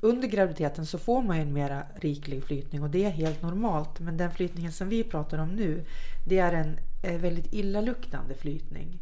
Under 0.00 0.28
graviditeten 0.28 0.86
så 0.86 0.98
får 0.98 1.22
man 1.22 1.36
ju 1.36 1.42
en 1.42 1.52
mera 1.52 1.82
riklig 1.96 2.44
flytning 2.44 2.82
och 2.82 2.90
det 2.90 3.04
är 3.04 3.10
helt 3.10 3.42
normalt. 3.42 4.00
Men 4.00 4.16
den 4.16 4.30
flytningen 4.30 4.72
som 4.72 4.88
vi 4.88 5.04
pratar 5.04 5.38
om 5.38 5.48
nu, 5.48 5.84
det 6.28 6.38
är 6.38 6.52
en 6.52 6.78
eh, 7.02 7.20
väldigt 7.20 7.52
illaluktande 7.52 8.34
flytning. 8.34 8.98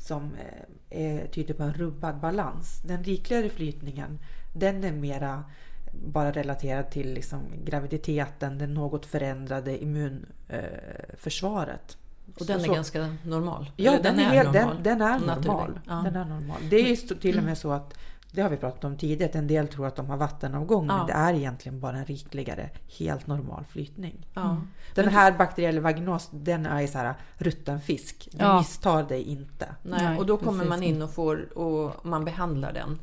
Som 0.00 0.34
eh, 0.34 0.62
är, 1.04 1.26
tyder 1.26 1.54
på 1.54 1.62
en 1.62 1.74
rubbad 1.74 2.20
balans. 2.20 2.80
Den 2.84 3.04
rikligare 3.04 3.48
flytningen, 3.48 4.18
den 4.52 4.84
är 4.84 4.92
mera 4.92 5.44
bara 5.92 6.32
relaterad 6.32 6.90
till 6.90 7.14
liksom 7.14 7.40
graviditeten, 7.64 8.58
det 8.58 8.66
något 8.66 9.06
förändrade 9.06 9.82
immunförsvaret. 9.82 11.96
Och 12.40 12.46
den 12.46 12.60
är 12.60 12.64
Så- 12.64 12.74
ganska 12.74 13.16
normal? 13.24 13.70
Ja, 13.76 13.92
Eller 13.92 14.02
den, 14.02 14.18
är, 14.18 14.24
helt, 14.24 14.52
normal? 14.54 14.76
den, 14.82 14.98
den 14.98 15.08
är 15.08 15.18
normal. 15.18 15.80
Ja. 15.86 15.94
Den 16.04 16.16
är 16.16 16.24
normal. 16.24 16.60
Det 16.70 16.76
är 16.76 17.14
till 17.20 17.38
och 17.38 17.44
med 17.44 17.58
så 17.58 17.72
att, 17.72 17.94
det 18.32 18.42
har 18.42 18.50
vi 18.50 18.56
pratat 18.56 18.84
om 18.84 18.96
tidigare, 18.96 19.38
en 19.38 19.46
del 19.46 19.68
tror 19.68 19.86
att 19.86 19.96
de 19.96 20.06
har 20.10 20.16
vattenavgång, 20.16 20.86
Ja. 20.86 20.96
men 20.96 21.06
det 21.06 21.12
är 21.12 21.34
egentligen 21.34 21.80
bara 21.80 21.96
en 21.98 22.04
rikligare, 22.04 22.70
helt 22.98 23.26
normal 23.26 23.64
flytning. 23.68 24.26
Ja. 24.34 24.62
Den 24.94 25.08
här 25.08 25.32
bakteriella 25.38 25.80
vaginos, 25.80 26.28
den 26.32 26.66
är 26.66 26.86
så 26.86 26.98
här 26.98 27.14
rutten 27.38 27.80
fisk. 27.80 28.28
Du 28.32 28.44
Ja. 28.44 28.58
misstar 28.58 29.02
dig 29.02 29.22
inte. 29.22 29.74
Nej, 29.82 30.18
och 30.18 30.26
då 30.26 30.36
kommer 30.36 30.52
precis. 30.52 30.68
man 30.68 30.82
in 30.82 31.02
och, 31.02 31.14
får, 31.14 31.58
och 31.58 32.06
man 32.06 32.24
behandlar 32.24 32.72
den. 32.72 32.98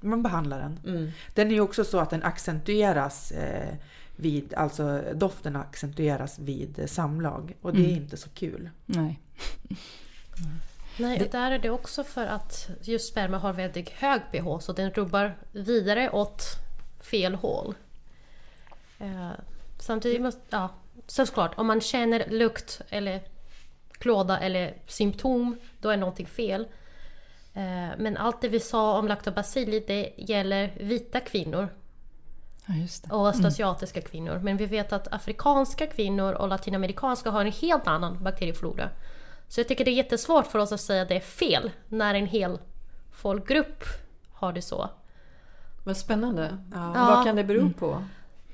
Man 0.00 0.22
behandlar 0.22 0.58
den. 0.58 0.94
Mm. 0.96 1.10
Den 1.34 1.48
är 1.50 1.54
ju 1.54 1.60
också 1.60 1.84
så 1.84 1.98
att 1.98 2.10
den 2.10 2.22
accentueras 2.22 3.32
eh, 3.32 3.74
vid, 4.16 4.54
alltså 4.54 5.02
doften 5.14 5.56
accentueras 5.56 6.38
vid 6.38 6.82
samlag. 6.86 7.56
Och 7.62 7.72
det 7.74 7.92
är 7.92 7.96
inte 7.96 8.16
så 8.16 8.28
kul. 8.30 8.70
Nej. 8.86 9.20
Nej, 10.96 11.22
och 11.22 11.30
där 11.30 11.50
är 11.50 11.58
det 11.58 11.70
också 11.70 12.04
för 12.04 12.26
att 12.26 12.68
just 12.82 13.08
sperma 13.08 13.38
har 13.38 13.52
väldigt 13.52 13.90
hög 13.90 14.20
pH 14.32 14.58
så 14.60 14.72
den 14.72 14.90
rubbar 14.90 15.36
vidare 15.52 16.10
åt 16.10 16.42
fel 17.00 17.34
håll. 17.34 17.74
Eh, 18.98 19.30
samtidigt 19.78 20.20
måste, 20.22 20.40
ja, 20.50 20.68
såklart, 21.06 21.52
om 21.56 21.66
man 21.66 21.80
känner 21.80 22.30
lukt 22.30 22.80
eller 22.88 23.22
klåda 23.92 24.38
eller 24.38 24.74
symptom, 24.86 25.56
då 25.80 25.88
är 25.88 25.96
någonting 25.96 26.26
fel. 26.26 26.66
Eh, 27.54 27.88
men 27.98 28.16
allt 28.16 28.40
det 28.40 28.48
vi 28.48 28.60
sa 28.60 28.98
om 28.98 29.08
lactobacilli, 29.08 29.84
det 29.86 30.12
gäller 30.16 30.74
vita 30.80 31.20
kvinnor 31.20 31.68
Ja, 32.66 32.74
just 32.74 33.08
det. 33.08 33.14
och 33.14 33.28
östasiatiska 33.28 34.00
kvinnor. 34.00 34.40
Men 34.42 34.56
vi 34.56 34.66
vet 34.66 34.92
att 34.92 35.12
afrikanska 35.12 35.86
kvinnor 35.86 36.32
och 36.32 36.48
latinamerikanska 36.48 37.30
har 37.30 37.44
en 37.44 37.52
helt 37.52 37.86
annan 37.86 38.22
bakterieflora. 38.22 38.88
Så 39.52 39.60
jag 39.60 39.68
tycker 39.68 39.84
det 39.84 39.90
är 39.90 39.92
jättesvårt 39.92 40.46
för 40.46 40.58
oss 40.58 40.72
att 40.72 40.80
säga 40.80 41.02
att 41.02 41.08
det 41.08 41.16
är 41.16 41.20
fel 41.20 41.70
när 41.88 42.14
en 42.14 42.26
hel 42.26 42.58
folkgrupp 43.10 43.84
har 44.32 44.52
det 44.52 44.62
så. 44.62 44.90
Vad 45.84 45.96
spännande. 45.96 46.58
Ja. 46.72 46.92
Vad 46.94 47.24
kan 47.24 47.36
det 47.36 47.44
bero 47.44 47.72
på? 47.72 48.04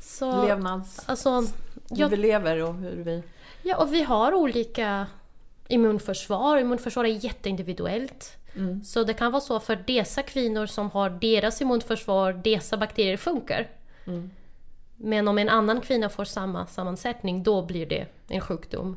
så 0.00 0.46
Levnads... 0.46 1.08
alltså, 1.08 1.30
Hur 1.30 1.46
jag, 1.88 2.08
vi 2.08 2.16
lever 2.16 2.62
och 2.62 2.74
hur 2.74 3.04
vi... 3.04 3.22
ja, 3.62 3.76
och 3.76 3.94
vi 3.94 4.02
har 4.02 4.34
olika 4.34 5.06
immunförsvar. 5.68 6.58
Immunförsvar 6.58 7.04
är 7.04 7.24
jätteindividuellt. 7.24 8.36
Mm. 8.56 8.84
Så 8.84 9.04
det 9.04 9.14
kan 9.14 9.32
vara 9.32 9.40
så 9.40 9.60
för 9.60 9.84
dessa 9.86 10.22
kvinnor 10.22 10.66
som 10.66 10.90
har 10.90 11.10
deras 11.10 11.62
immunförsvar, 11.62 12.32
dessa 12.32 12.76
bakterier 12.76 13.16
funkar. 13.16 13.68
Mm. 14.06 14.30
Men 14.96 15.28
om 15.28 15.38
en 15.38 15.48
annan 15.48 15.80
kvinna 15.80 16.08
får 16.08 16.24
samma 16.24 16.66
sammansättning, 16.66 17.42
då 17.42 17.62
blir 17.62 17.86
det 17.86 18.06
en 18.28 18.40
sjukdom. 18.40 18.96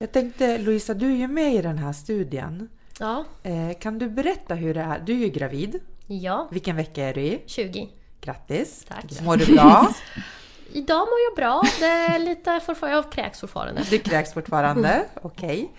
Jag 0.00 0.12
tänkte 0.12 0.58
Louisa, 0.58 0.94
du 0.94 1.06
är 1.12 1.16
ju 1.16 1.28
med 1.28 1.54
i 1.54 1.62
den 1.62 1.78
här 1.78 1.92
studien. 1.92 2.68
Ja, 2.98 3.24
Eh, 3.42 3.78
kan 3.80 3.98
du 3.98 4.08
berätta 4.10 4.54
hur 4.54 4.74
det 4.74 4.80
är? 4.80 4.98
Du 5.06 5.12
är 5.12 5.16
ju 5.18 5.28
gravid. 5.28 5.80
ja, 6.06 6.48
Vilken 6.50 6.76
vecka 6.76 7.04
är 7.04 7.14
du 7.14 7.20
i? 7.20 7.42
20. 7.46 7.88
Grattis! 8.20 8.84
Tack. 8.88 9.20
Mår 9.22 9.36
du 9.36 9.54
bra? 9.54 9.88
Idag 10.72 10.98
mår 10.98 11.18
jag 11.28 11.36
bra. 11.36 11.62
Det 11.80 11.86
är 11.86 12.18
lite 12.18 12.60
fortfarande, 12.66 12.96
jag 12.96 13.12
kräks 13.12 13.40
fortfarande. 13.40 13.82
Du 13.90 13.98
kräks 13.98 14.32
fortfarande, 14.32 15.04
okej. 15.22 15.72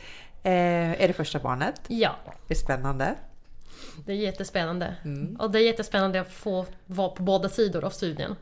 Eh, 0.43 1.01
är 1.01 1.07
det 1.07 1.13
första 1.13 1.39
barnet? 1.39 1.81
Ja, 1.87 2.15
Det 2.47 2.53
är 2.53 2.57
spännande. 2.57 3.15
Det 4.05 4.11
är 4.11 4.15
jättespännande. 4.15 4.95
Och 5.39 5.51
det 5.51 5.59
är 5.59 5.63
jättespännande 5.63 6.21
att 6.21 6.31
få 6.31 6.65
vara 6.85 7.09
på 7.09 7.23
båda 7.23 7.49
sidor 7.49 7.83
av 7.83 7.89
studien. 7.89 8.35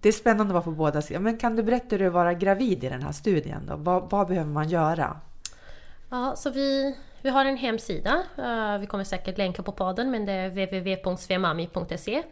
Det 0.00 0.08
är 0.08 0.12
spännande 0.12 0.44
att 0.44 0.52
vara 0.52 0.62
på 0.62 0.70
båda 0.70 1.02
sidor. 1.02 1.20
Men 1.20 1.38
kan 1.38 1.56
du 1.56 1.62
berätta 1.62 1.86
hur 1.90 1.98
det 1.98 2.04
är 2.04 2.08
att 2.08 2.14
vara 2.14 2.34
gravid 2.34 2.84
i 2.84 2.88
den 2.88 3.02
här 3.02 3.12
studien? 3.12 3.66
Då? 3.66 3.76
Vad, 3.76 4.10
vad 4.10 4.28
behöver 4.28 4.50
man 4.50 4.68
göra? 4.68 5.20
Ja, 6.10 6.36
så 6.36 6.50
vi, 6.50 6.96
vi 7.22 7.30
har 7.30 7.44
en 7.44 7.56
hemsida. 7.56 8.22
Eh, 8.38 8.78
vi 8.78 8.86
kommer 8.86 9.04
säkert 9.04 9.38
länka 9.38 9.62
på 9.62 9.72
podden, 9.72 10.10
men 10.10 10.26
det 10.26 10.32
är 10.32 10.48
www.svemami.se. 10.48 12.22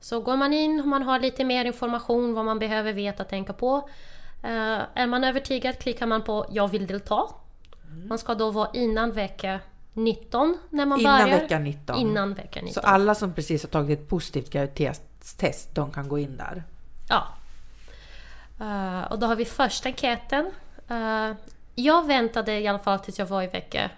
Så 0.00 0.20
går 0.20 0.36
man 0.36 0.52
in 0.52 0.80
och 0.80 0.86
man 0.86 1.02
har 1.02 1.20
lite 1.20 1.44
mer 1.44 1.64
information 1.64 2.34
vad 2.34 2.44
man 2.44 2.58
behöver 2.58 2.92
veta 2.92 3.22
och 3.22 3.28
tänka 3.28 3.52
på. 3.52 3.88
Eh, 4.42 4.78
är 4.94 5.06
man 5.06 5.24
övertygad 5.24 5.78
klickar 5.78 6.06
man 6.06 6.22
på 6.24 6.46
Jag 6.50 6.68
vill 6.68 6.86
delta. 6.86 7.26
Man 8.08 8.18
ska 8.18 8.34
då 8.34 8.50
vara 8.50 8.68
innan 8.72 9.12
vecka 9.12 9.60
19 9.92 10.58
när 10.70 10.86
man 10.86 11.00
Innan 11.00 11.22
börjar. 11.22 11.40
vecka 11.40 11.58
19. 11.58 11.98
Innan 11.98 12.34
vecka 12.34 12.60
19. 12.62 12.74
Så 12.74 12.80
alla 12.80 13.14
som 13.14 13.32
precis 13.34 13.62
har 13.62 13.70
tagit 13.70 14.00
ett 14.00 14.08
positivt 14.08 14.50
graviditetstest, 14.50 15.74
de 15.74 15.92
kan 15.92 16.08
gå 16.08 16.18
in 16.18 16.36
där? 16.36 16.64
Ja. 17.08 17.26
Eh, 18.60 19.12
och 19.12 19.18
då 19.18 19.26
har 19.26 19.36
vi 19.36 19.44
första 19.44 19.88
enkäten. 19.88 20.50
Eh, 20.88 21.32
jag 21.74 22.06
väntade 22.06 22.60
i 22.60 22.68
alla 22.68 22.78
fall 22.78 22.98
tills 22.98 23.18
jag 23.18 23.26
var 23.26 23.42
i 23.42 23.46
vecka 23.46 23.90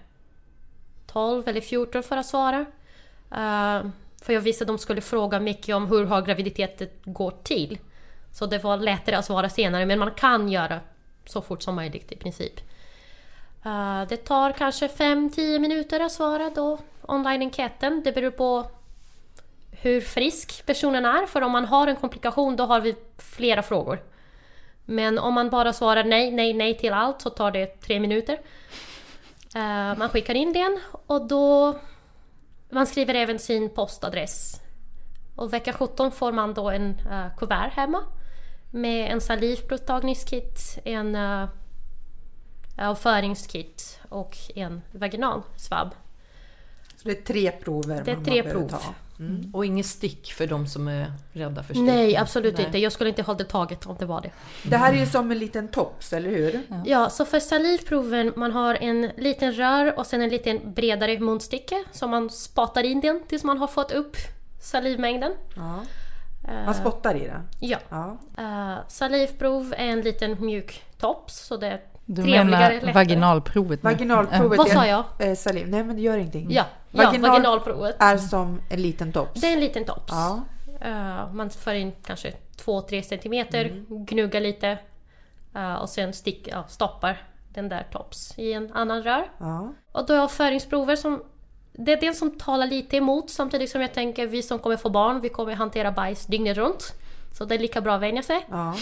12 1.07 1.49
eller 1.49 1.61
14 1.61 2.03
för 2.03 2.17
att 2.17 2.27
svara. 2.27 2.61
Eh, 3.31 3.83
för 4.23 4.33
jag 4.33 4.41
visste 4.41 4.65
att 4.65 4.69
de 4.69 4.79
skulle 4.79 5.01
fråga 5.01 5.41
mycket 5.41 5.77
om 5.77 5.87
hur 5.87 6.05
har 6.05 6.23
graviditeten 6.23 6.89
går 7.05 7.35
till. 7.43 7.79
Så 8.33 8.47
det 8.47 8.59
var 8.59 8.77
lättare 8.77 9.17
att 9.17 9.25
svara 9.25 9.49
senare, 9.49 9.87
men 9.87 9.99
man 9.99 10.11
kan 10.11 10.49
göra 10.49 10.81
så 11.25 11.43
fort 11.43 11.63
som 11.63 11.75
möjligt 11.75 12.13
i 12.13 12.17
princip. 12.17 12.61
Uh, 13.67 14.09
det 14.09 14.17
tar 14.17 14.53
kanske 14.53 14.87
5-10 14.87 15.59
minuter 15.59 16.01
att 16.01 16.13
svara 16.13 16.51
då 16.55 16.79
online-enkäten. 17.03 18.03
Det 18.05 18.13
beror 18.13 18.31
på 18.31 18.67
hur 19.71 20.01
frisk 20.01 20.67
personen 20.67 21.05
är. 21.05 21.27
För 21.27 21.43
om 21.43 21.53
man 21.53 21.65
har 21.65 21.87
en 21.87 21.97
komplikation 21.97 22.57
då 22.57 22.65
har 22.65 22.81
vi 22.81 22.95
flera 23.19 23.63
frågor. 23.63 24.03
Men 24.85 25.19
om 25.19 25.35
man 25.35 25.51
bara 25.51 25.73
svarar 25.73 26.05
nej, 26.05 26.31
nej, 26.31 26.53
nej 26.53 26.79
till 26.79 26.93
allt 26.93 27.21
så 27.21 27.31
tar 27.31 27.51
det 27.51 27.67
tre 27.67 28.01
minuter. 28.01 28.35
Uh, 29.57 29.99
man 29.99 30.09
skickar 30.09 30.35
in 30.35 30.53
den 30.53 30.81
och 31.07 31.27
då... 31.27 31.75
Man 32.71 32.87
skriver 32.87 33.15
även 33.15 33.39
sin 33.39 33.75
postadress. 33.75 34.61
Och 35.37 35.53
vecka 35.53 35.73
17 35.73 36.13
får 36.13 36.33
man 36.33 36.55
då 36.55 36.71
en 36.71 36.91
uh, 36.91 37.37
kuvert 37.37 37.71
hemma. 37.75 38.03
Med 38.71 39.13
en 39.13 39.21
salivprovtagningskit, 39.21 40.79
en 40.85 41.15
uh, 41.15 41.49
avföringskit 42.83 43.99
och 44.09 44.37
en 44.55 44.83
vaginalsvabb. 44.93 45.95
Så 46.97 47.09
det 47.09 47.19
är 47.19 47.23
tre 47.23 47.51
prover 47.51 48.03
Det 48.05 48.11
är 48.11 48.15
man 48.17 48.25
tre 48.25 48.43
prov. 48.43 48.69
ta. 48.69 48.81
Och 49.53 49.67
inget 49.67 49.87
stick 49.87 50.33
för 50.33 50.47
de 50.47 50.67
som 50.67 50.89
är 50.89 51.13
rädda 51.33 51.63
för 51.63 51.75
stick. 51.75 51.85
Nej, 51.87 52.17
absolut 52.17 52.57
Nej. 52.57 52.67
inte. 52.67 52.79
Jag 52.79 52.93
skulle 52.93 53.11
inte 53.11 53.23
hålla 53.23 53.39
det 53.39 53.45
taget 53.45 53.87
om 53.87 53.97
det 53.99 54.07
var 54.07 54.21
det. 54.21 54.31
Det 54.63 54.77
här 54.77 54.93
är 54.93 54.97
ju 54.97 55.07
som 55.07 55.31
en 55.31 55.39
liten 55.39 55.69
tops, 55.69 56.13
eller 56.13 56.31
hur? 56.31 56.63
Ja, 56.85 57.11
så 57.11 57.25
för 57.25 57.41
salivproven 57.41 58.33
man 58.37 58.53
har 58.53 58.75
en 58.75 59.11
liten 59.17 59.53
rör 59.53 59.99
och 59.99 60.07
sen 60.07 60.23
en 60.23 60.29
liten 60.29 60.73
bredare 60.75 61.21
munstycke 61.21 61.85
som 61.93 62.11
man 62.11 62.31
spatar 62.31 62.83
in 62.83 63.01
den 63.01 63.23
tills 63.29 63.45
man 63.45 63.59
har 63.59 63.67
fått 63.67 63.93
upp 63.93 64.17
salivmängden. 64.61 65.33
Ja. 65.57 65.81
Eh, 66.49 66.65
Man 66.65 66.75
spottar 66.75 67.15
i 67.15 67.19
det? 67.21 67.41
Ja. 67.61 67.79
Ja. 67.89 68.19
Uh, 68.39 68.89
salivprov 68.89 69.75
är 69.77 69.87
en 69.87 70.01
liten 70.01 70.45
mjuk 70.45 70.83
tops 70.99 71.39
så 71.47 71.57
det 71.57 71.67
är 71.67 71.81
Du 72.07 72.23
trevligare, 72.23 72.45
menar 72.45 72.71
lättare. 72.73 72.93
vaginalprovet? 72.93 73.83
nu? 73.83 73.91
Vaginalprovet 73.91 74.59
Vad 74.59 74.69
är 74.69 74.75
sa 74.75 74.87
jag? 74.87 75.05
eh, 75.19 75.35
saliv. 75.35 75.69
Nej, 75.69 75.85
men 75.85 75.97
det 75.97 76.03
gör 76.03 76.17
ingenting. 76.19 76.47
Ja, 76.51 76.65
ja 76.91 77.03
Vaginal- 77.03 77.31
vaginalprovet. 77.31 77.97
Är 77.99 78.17
som 78.19 78.61
en 78.71 78.83
liten 78.83 79.13
tops? 79.13 79.41
Det 79.41 79.47
är 79.47 79.53
en 79.53 79.61
liten 79.61 79.85
tops. 79.85 80.13
Ja. 80.13 80.41
Eh, 80.81 81.33
man 81.33 81.51
för 81.51 81.75
in 81.75 81.93
kanske 82.07 82.33
2-3 82.57 83.03
centimeter, 83.03 83.65
Mm. 83.65 83.87
gnuggar 84.07 84.41
lite 84.41 84.79
eh, 85.55 85.75
och 85.75 85.89
sen 85.89 86.13
stick, 86.13 86.49
ja, 86.51 86.65
stoppar 86.69 87.23
den 87.49 87.69
där 87.69 87.87
tops 87.93 88.39
i 88.39 88.53
en 88.53 88.73
annan 88.73 89.03
rör. 89.03 89.25
ja. 89.39 89.73
Och 89.93 90.07
då 90.07 90.13
har 90.13 90.17
jag 90.17 90.25
avföringsprover 90.25 90.97
som 90.97 91.23
det 91.73 91.93
är 91.93 92.01
det 92.01 92.15
som 92.15 92.39
talar 92.39 92.67
lite 92.67 92.97
emot 92.97 93.31
samtidigt 93.31 93.71
som 93.71 93.81
jag 93.81 93.95
tänker 93.95 94.27
vi 94.27 94.43
som 94.43 94.59
kommer 94.59 94.77
få 94.77 94.91
barn, 94.91 95.21
vi 95.21 95.29
kommer 95.29 95.55
hantera 95.55 95.93
bajs 95.93 96.27
dygnet 96.27 96.57
runt. 96.57 96.93
Så 97.33 97.45
det 97.45 97.55
är 97.55 97.59
lika 97.59 97.81
bra 97.81 97.95
att 97.95 98.01
vänja 98.03 98.23
sig. 98.23 98.47
ja. 98.51 98.75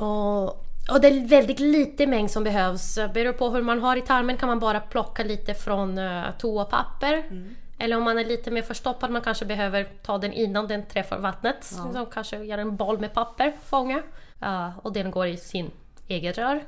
Och, 0.00 0.44
och 0.90 1.00
det 1.00 1.08
är 1.08 1.28
väldigt 1.28 1.60
lite 1.60 2.06
mängd 2.06 2.30
som 2.30 2.44
behövs. 2.44 2.98
Beror 3.14 3.32
på 3.32 3.50
hur 3.50 3.62
man 3.62 3.82
har 3.82 3.96
i 3.96 4.00
tarmen 4.00 4.36
kan 4.36 4.48
man 4.48 4.58
bara 4.58 4.80
plocka 4.80 5.24
lite 5.24 5.54
från 5.54 5.98
uh, 5.98 6.24
toapapper. 6.38 7.24
Eller 7.78 7.96
om 7.96 8.02
man 8.02 8.18
är 8.18 8.24
lite 8.24 8.50
mer 8.50 8.62
förstoppad, 8.62 9.10
man 9.10 9.22
kanske 9.22 9.44
behöver 9.44 9.84
ta 10.02 10.18
den 10.18 10.32
innan 10.32 10.66
den 10.66 10.86
träffar 10.86 11.18
vattnet. 11.18 11.56
Så 11.60 12.04
kanske 12.04 12.36
göra 12.36 12.60
en 12.60 12.76
boll 12.76 12.98
med 12.98 13.14
papper, 13.14 13.52
fånga. 13.64 14.02
Uh, 14.42 14.78
och 14.78 14.92
den 14.92 15.10
går 15.10 15.26
i 15.26 15.36
sin 15.36 15.70
egen 16.08 16.32
rör. 16.32 16.64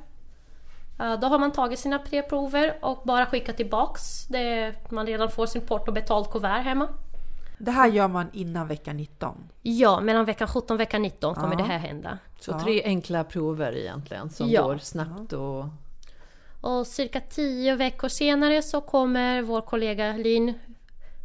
Uh, 1.01 1.21
då 1.21 1.27
har 1.27 1.39
man 1.39 1.53
tagit 1.53 1.79
sina 1.79 1.99
tre 1.99 2.23
prover 2.23 2.75
och 2.81 3.03
bara 3.05 3.27
skickat 3.27 3.57
tillbaks. 3.57 4.27
Det, 4.27 4.75
man 4.91 5.07
redan 5.07 5.31
får 5.31 5.47
sin 5.47 5.63
port 5.63 5.89
och 5.89 5.95
betalt 5.95 6.31
kuvert 6.31 6.63
hemma. 6.63 6.89
Det 7.65 7.71
här 7.71 7.89
gör 7.89 8.09
man 8.09 8.27
innan 8.33 8.69
vecka 8.69 8.93
19. 8.93 9.49
Ja, 9.63 10.01
mellan 10.01 10.25
vecka 10.25 10.47
17 10.47 10.75
och 10.75 10.81
vecka 10.81 10.99
19 10.99 11.35
kommer 11.35 11.53
Ja. 11.53 11.57
det 11.59 11.65
här 11.65 11.79
hända. 11.79 12.19
Så 12.41 12.61
tre 12.61 12.83
enkla 12.85 13.25
prover 13.25 13.77
egentligen 13.77 14.31
som 14.31 14.51
Ja. 14.51 14.63
går 14.63 14.79
snabbt 14.79 15.33
och... 15.33 15.65
Och 16.61 16.87
cirka 16.87 17.21
tio 17.21 17.77
veckor 17.77 18.09
senare 18.09 18.63
så 18.63 18.81
kommer 18.81 19.43
vår 19.43 19.61
kollega 19.61 20.13
Linn 20.17 20.55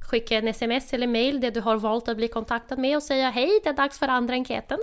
skicka 0.09 0.37
en 0.37 0.47
sms 0.47 0.93
eller 0.93 1.07
mail 1.07 1.41
där 1.41 1.51
du 1.51 1.61
har 1.61 1.75
valt 1.77 2.07
att 2.07 2.17
bli 2.17 2.27
kontaktad 2.27 2.77
med 2.79 2.97
och 2.97 3.03
säga 3.03 3.29
hej, 3.29 3.59
det 3.63 3.69
är 3.69 3.73
dags 3.73 3.99
för 3.99 4.07
andra 4.07 4.33
enkäten. 4.33 4.79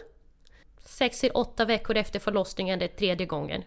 Sex 0.84 1.20
till 1.20 1.30
åtta 1.34 1.64
veckor 1.64 1.96
efter 1.96 2.18
förlossningen, 2.20 2.78
det 2.78 2.84
är 2.84 2.96
tredje 2.96 3.26
gången. 3.26 3.62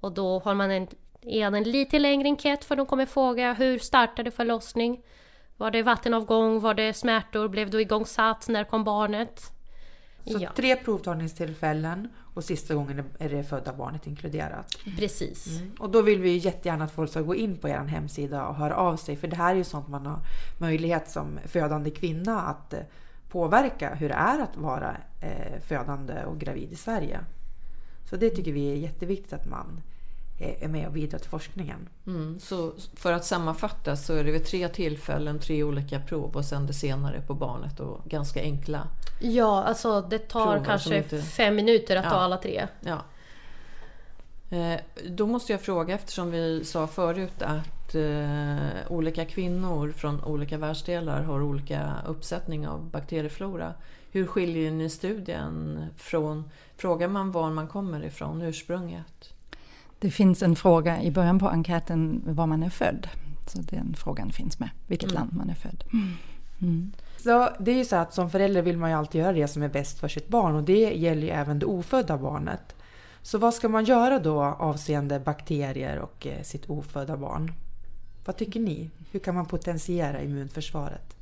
Och 0.00 0.12
då 0.12 0.38
har 0.38 0.54
man 0.54 0.70
en, 0.70 0.88
en 1.22 1.62
lite 1.62 1.98
längre 1.98 2.28
enkät 2.28 2.64
för 2.64 2.76
de 2.76 2.86
kommer 2.86 3.06
fråga 3.06 3.52
hur 3.52 3.78
startade 3.78 4.30
förlossning? 4.30 5.02
Var 5.60 5.70
det 5.70 5.82
vattenavgång? 5.82 6.60
Var 6.60 6.74
det 6.74 6.92
smärtor? 6.94 7.48
Blev 7.48 7.70
du 7.70 7.80
igångsatt? 7.80 8.48
När 8.48 8.64
kom 8.64 8.84
barnet? 8.84 9.52
Så 10.26 10.38
Ja, 10.40 10.50
tre 10.56 10.76
provtagningstillfällen 10.76 12.08
och 12.34 12.44
sista 12.44 12.74
gången 12.74 13.04
är 13.18 13.28
det 13.28 13.44
födda 13.44 13.72
barnet 13.72 14.06
inkluderat. 14.06 14.76
precis. 14.98 15.60
Och 15.78 15.90
då 15.90 16.02
vill 16.02 16.20
vi 16.20 16.30
ju 16.30 16.36
jättegärna 16.38 16.84
att 16.84 16.92
folk 16.92 17.10
ska 17.10 17.20
gå 17.20 17.34
in 17.34 17.58
på 17.58 17.68
er 17.68 17.78
hemsida 17.78 18.46
och 18.46 18.54
höra 18.54 18.76
av 18.76 18.96
sig. 18.96 19.16
För 19.16 19.28
det 19.28 19.36
här 19.36 19.52
är 19.52 19.56
ju 19.56 19.64
sånt 19.64 19.88
man 19.88 20.06
har 20.06 20.18
möjlighet 20.58 21.10
som 21.10 21.38
födande 21.46 21.90
kvinna 21.90 22.40
att 22.40 22.72
eh, 22.72 22.80
påverka 23.28 23.94
hur 23.94 24.08
det 24.08 24.14
är 24.14 24.38
att 24.38 24.56
vara 24.56 24.96
eh, 25.20 25.60
födande 25.60 26.24
och 26.24 26.38
gravid 26.38 26.72
i 26.72 26.76
Sverige. 26.76 27.20
Så 28.10 28.16
det 28.16 28.30
tycker 28.30 28.52
vi 28.52 28.72
är 28.72 28.76
jätteviktigt 28.76 29.32
att 29.32 29.46
man 29.46 29.82
är 30.40 30.68
med 30.68 30.86
och 30.86 30.92
bidrar 30.92 31.18
till 31.18 31.30
forskningen. 31.30 31.88
Mm, 32.06 32.40
så 32.40 32.72
för 32.94 33.12
att 33.12 33.24
sammanfatta 33.24 33.96
så 33.96 34.14
är 34.14 34.24
det 34.24 34.32
vid 34.32 34.44
tre 34.44 34.68
tillfällen 34.68 35.38
tre 35.38 35.62
olika 35.62 36.00
prov 36.00 36.36
och 36.36 36.44
sen 36.44 36.66
det 36.66 36.72
senare 36.72 37.20
på 37.20 37.34
barnet 37.34 37.80
och 37.80 38.04
ganska 38.04 38.40
enkla. 38.42 38.88
Ja, 39.20 39.62
alltså 39.64 40.00
det 40.00 40.18
tar 40.18 40.64
kanske 40.64 40.96
inte- 40.96 41.22
fem 41.22 41.56
minuter 41.56 41.96
att 41.96 42.04
Ja. 42.04 42.10
ta 42.10 42.16
alla 42.16 42.36
tre. 42.36 42.66
Ja. 42.80 42.98
Eh, 44.50 44.80
Då 45.08 45.26
måste 45.26 45.52
jag 45.52 45.60
fråga, 45.60 45.94
eftersom 45.94 46.30
vi 46.30 46.64
sa 46.64 46.86
förut 46.86 47.42
att 47.42 47.94
eh, 47.94 48.56
olika 48.88 49.24
kvinnor 49.24 49.92
från 49.92 50.24
olika 50.24 50.58
världsdelar 50.58 51.22
har 51.22 51.42
olika 51.42 51.92
uppsättning 52.06 52.68
av 52.68 52.84
bakterieflora. 52.90 53.74
Hur 54.12 54.26
skiljer 54.26 54.70
ni 54.70 54.90
studien 54.90 55.84
från, 55.96 56.50
frågar 56.76 57.08
man 57.08 57.32
var 57.32 57.50
man 57.50 57.68
kommer 57.68 58.04
ifrån, 58.04 58.42
ursprunget? 58.42 59.29
Det 60.00 60.10
finns 60.10 60.42
en 60.42 60.56
fråga 60.56 61.02
i 61.02 61.10
början 61.10 61.38
på 61.38 61.48
enkäten 61.48 62.22
var 62.26 62.46
man 62.46 62.62
är 62.62 62.70
född. 62.70 63.08
Så 63.46 63.58
den 63.60 63.94
frågan 63.98 64.32
finns 64.32 64.58
med, 64.58 64.70
vilket 64.86 65.12
land 65.12 65.32
man 65.32 65.50
är 65.50 65.54
född. 65.54 65.84
Mm. 66.62 66.92
Så 67.16 67.48
det 67.60 67.70
är 67.70 67.76
ju 67.76 67.84
så 67.84 67.96
att 67.96 68.14
som 68.14 68.30
förälder 68.30 68.62
vill 68.62 68.78
man 68.78 68.90
ju 68.90 68.96
alltid 68.96 69.20
göra 69.20 69.32
det 69.32 69.48
som 69.48 69.62
är 69.62 69.68
bäst 69.68 69.98
för 69.98 70.08
sitt 70.08 70.28
barn 70.28 70.54
och 70.54 70.62
det 70.62 70.94
gäller 70.94 71.22
ju 71.22 71.28
även 71.28 71.58
det 71.58 71.66
ofödda 71.66 72.18
barnet. 72.18 72.74
Så 73.22 73.38
vad 73.38 73.54
ska 73.54 73.68
man 73.68 73.84
göra 73.84 74.18
då 74.18 74.42
avseende 74.42 75.20
bakterier 75.20 75.98
och 75.98 76.26
eh, 76.26 76.42
sitt 76.42 76.70
ofödda 76.70 77.16
barn? 77.16 77.52
Vad 78.24 78.36
tycker 78.36 78.60
ni? 78.60 78.90
Hur 79.10 79.20
kan 79.20 79.34
man 79.34 79.46
potentiera 79.46 80.22
immunförsvaret? 80.22 81.16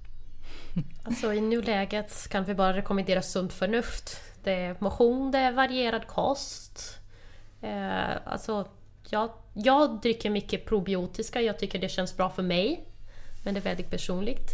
Alltså 1.02 1.34
i 1.34 1.40
nuläget 1.40 2.28
kan 2.28 2.44
vi 2.44 2.54
bara 2.54 2.72
rekommendera 2.72 3.22
sunt 3.22 3.52
förnuft. 3.52 4.20
Det 4.42 4.52
är 4.52 4.76
motion, 4.78 5.30
det 5.30 5.38
är 5.38 5.52
varierad 5.52 6.06
kost. 6.06 6.97
Eh, 7.60 8.16
alltså, 8.24 8.68
jag, 9.10 9.30
jag 9.54 10.00
dricker 10.00 10.30
mycket 10.30 10.66
probiotiska, 10.66 11.40
jag 11.40 11.58
tycker 11.58 11.78
det 11.78 11.88
känns 11.88 12.16
bra 12.16 12.30
för 12.30 12.42
mig. 12.42 12.84
Men 13.44 13.54
det 13.54 13.60
är 13.60 13.64
väldigt 13.64 13.90
personligt. 13.90 14.50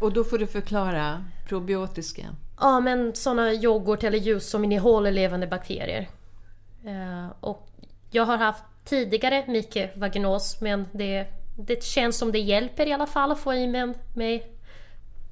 Och 0.00 0.12
då 0.12 0.24
får 0.24 0.38
du 0.38 0.46
förklara 0.46 1.24
probiotiska. 1.48 2.22
Ja, 2.60 2.80
men 2.80 3.14
sådana 3.14 3.52
yoghurt 3.52 4.04
eller 4.04 4.18
ljus 4.18 4.50
som 4.50 4.64
innehåller 4.64 5.12
levande 5.12 5.46
bakterier. 5.46 6.08
Eh, 6.84 7.26
och 7.40 7.68
jag 8.10 8.24
har 8.24 8.36
haft 8.36 8.64
tidigare 8.84 9.44
mycket 9.46 9.96
vaginos 9.96 10.60
men 10.60 10.86
det, 10.92 11.26
det 11.56 11.84
känns 11.84 12.18
som 12.18 12.32
det 12.32 12.38
hjälper 12.38 12.86
i 12.86 12.92
alla 12.92 13.06
fall 13.06 13.32
att 13.32 13.38
få 13.38 13.54
i 13.54 13.66
mig 13.66 13.94
med 14.14 14.42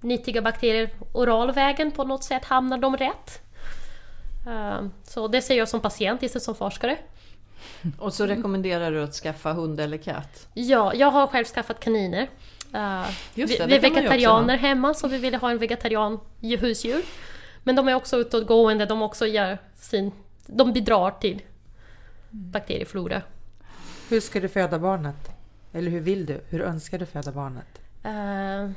nyttiga 0.01 0.43
bakterier 0.43 0.91
oralvägen 1.13 1.91
på 1.91 2.05
något 2.05 2.25
sätt. 2.25 2.45
Hamnar 2.45 2.79
de 2.79 2.97
rätt? 2.97 3.43
Eh, 4.47 4.87
så 5.05 5.29
det 5.29 5.43
ser 5.43 5.55
jag 5.55 5.69
som 5.69 5.81
patient, 5.81 6.23
inte 6.23 6.41
som 6.41 6.55
forskare. 6.55 6.99
Och 7.99 8.15
så 8.15 8.27
rekommenderar 8.27 8.91
du 8.91 9.03
att 9.03 9.15
skaffa 9.15 9.53
hund 9.53 9.81
eller 9.81 9.97
katt? 9.97 10.49
Ja, 10.55 10.95
jag 10.95 11.11
har 11.11 11.27
själv 11.27 11.45
skaffat 11.45 11.81
kaniner. 11.81 12.29
Uh, 12.75 13.11
Just 13.35 13.59
det, 13.59 13.67
vi, 13.67 13.75
är 13.75 13.81
vegetarianer 13.81 14.57
hemma 14.57 14.95
så 14.95 15.09
vi 15.09 15.19
ville 15.19 15.37
ha 15.37 15.51
en 15.51 15.59
vegetarian 15.59 16.21
husdjur. 16.41 17.03
Men 17.63 17.77
de 17.77 17.89
är 17.89 17.95
också 17.95 18.17
utåtgående, 18.17 18.87
de 18.87 19.03
också 19.03 19.27
gör 19.27 19.59
sin... 19.75 20.13
De 20.47 20.73
bidrar 20.73 21.11
till 21.11 21.43
bakterieflora. 22.31 23.23
Hur 24.09 24.21
ska 24.21 24.41
du 24.41 24.49
föda 24.49 24.79
barnet? 24.79 25.31
Eller 25.73 25.91
hur 25.91 26.01
vill 26.01 26.27
du? 26.27 26.41
Hur 26.49 26.63
önskar 26.63 26.99
du 26.99 27.07
föda 27.07 27.33
barnet? 27.33 27.81
Uh, 28.07 28.71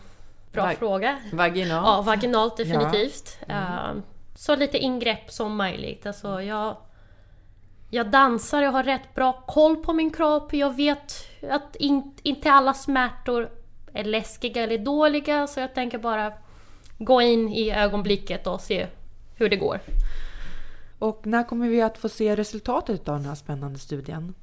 bra 0.52 0.64
Vag- 0.64 0.78
fråga. 0.78 1.20
Vaginal? 1.34 1.84
Ja, 1.86 2.02
vaginalt 2.02 2.58
definitivt. 2.58 3.38
Uh, 3.50 3.92
så 4.36 4.56
lite 4.56 4.78
ingrepp 4.78 5.32
som 5.32 5.56
möjligt. 5.56 6.06
Alltså 6.06 6.42
jag, 6.42 6.78
jag 7.90 8.12
dansar, 8.12 8.62
jag 8.62 8.72
har 8.72 8.84
rätt 8.84 9.16
bra 9.16 9.44
koll 9.48 9.78
på 9.78 9.94
min 9.94 10.12
kropp. 10.12 10.54
Jag 10.54 10.76
vet 10.76 11.14
att 11.50 11.76
in, 11.76 12.14
inte 12.24 12.52
alla 12.52 12.74
smärtor 12.74 13.50
är 13.94 14.04
läskiga 14.04 14.64
eller 14.64 14.78
dåliga. 14.78 15.48
Så 15.48 15.60
jag 15.60 15.74
tänker 15.74 15.98
bara 15.98 16.34
gå 16.98 17.22
in 17.22 17.50
i 17.50 17.72
ögonblicket 17.72 18.48
och 18.48 18.62
se 18.62 18.88
hur 19.36 19.50
det 19.50 19.56
går. 19.56 19.80
Och 21.00 21.28
när 21.28 21.44
kommer 21.44 21.70
vi 21.70 21.82
att 21.82 21.98
få 21.98 22.10
se 22.10 22.36
resultatet 22.36 23.10
av 23.10 23.16
den 23.16 23.26
här 23.26 23.36
spännande 23.36 23.80
studien? 23.80 24.34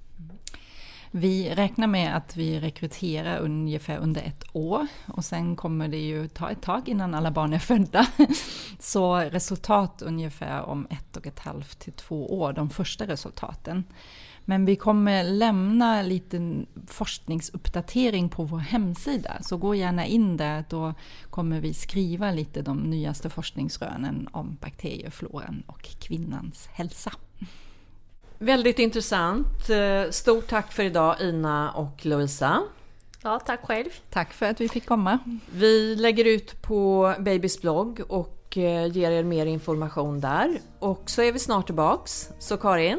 Vi 1.14 1.55
räknar 1.55 1.87
med 1.87 2.16
att 2.16 2.37
vi 2.37 2.61
rekryterar 2.61 3.38
ungefär 3.38 3.98
under 3.98 4.22
ett 4.22 4.44
år 4.53 4.87
och 5.07 5.25
sen 5.25 5.57
kommer 5.57 5.88
det 5.88 6.01
ju 6.01 6.29
ta 6.29 6.51
ett 6.51 6.62
tag 6.62 6.88
innan 6.88 7.14
alla 7.14 7.31
barn 7.31 7.53
är 7.53 7.59
födda. 7.59 8.07
Så 8.79 9.16
resultat 9.16 10.03
ungefär 10.03 10.62
om 10.62 10.87
ett 10.90 11.16
och 11.16 11.27
ett 11.27 11.38
halvt 11.38 11.79
till 11.79 11.92
två 11.92 12.40
år, 12.40 12.53
de 12.53 12.70
första 12.70 13.07
resultaten. 13.07 13.85
Men 14.44 14.64
vi 14.64 14.77
kommer 14.77 15.25
lämna 15.25 16.03
lite 16.03 16.64
forskningsuppdatering 16.87 18.29
på 18.29 18.44
vår 18.44 18.59
hemsida, 18.59 19.42
så 19.42 19.57
gå 19.57 19.75
gärna 19.75 20.07
in 20.07 20.37
där. 20.37 20.64
Då 20.68 20.94
kommer 21.31 21.61
vi 21.61 21.75
skriva 21.75 22.31
lite 22.31 22.62
de 22.62 22.79
nyaste 22.79 23.31
forskningsrönen 23.31 24.29
om 24.33 24.57
bakteriefloran 24.61 25.62
och 25.66 25.83
kvinnans 25.83 26.66
hälsa. 26.66 27.12
Väldigt 28.42 28.78
intressant. 28.78 29.70
Eh, 29.70 30.11
Stort 30.11 30.48
tack 30.48 30.72
för 30.72 30.83
idag 30.83 31.16
Ina 31.20 31.72
och 31.72 32.07
Lovisa. 32.07 32.62
Ja, 33.22 33.38
tack 33.46 33.61
själv. 33.66 33.88
Tack 34.11 34.33
för 34.33 34.46
att 34.46 34.61
vi 34.61 34.68
fick 34.68 34.87
komma. 34.87 35.18
Vi 35.52 35.96
lägger 35.96 36.24
ut 36.24 36.62
på 36.62 37.14
Babys 37.18 37.61
blogg 37.61 38.00
och 38.09 38.59
eh, 38.59 38.87
ger 38.87 39.11
er 39.11 39.22
mer 39.24 39.46
information 39.46 40.20
där. 40.20 40.59
Och 40.78 41.02
så 41.07 41.22
är 41.22 41.33
vi 41.33 41.38
snart 41.38 41.66
tillbaks. 41.66 42.28
Så 42.38 42.57
Karin, 42.57 42.98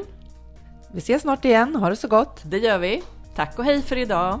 Vi 0.92 0.98
ses 0.98 1.22
snart 1.22 1.44
igen, 1.44 1.76
ha 1.76 1.90
det 1.90 1.96
så 1.96 2.08
gott! 2.08 2.40
det 2.44 2.58
gör 2.58 2.78
vi. 2.78 3.02
Tack 3.34 3.58
och 3.58 3.64
hej 3.64 3.82
för 3.82 3.96
idag. 3.96 4.40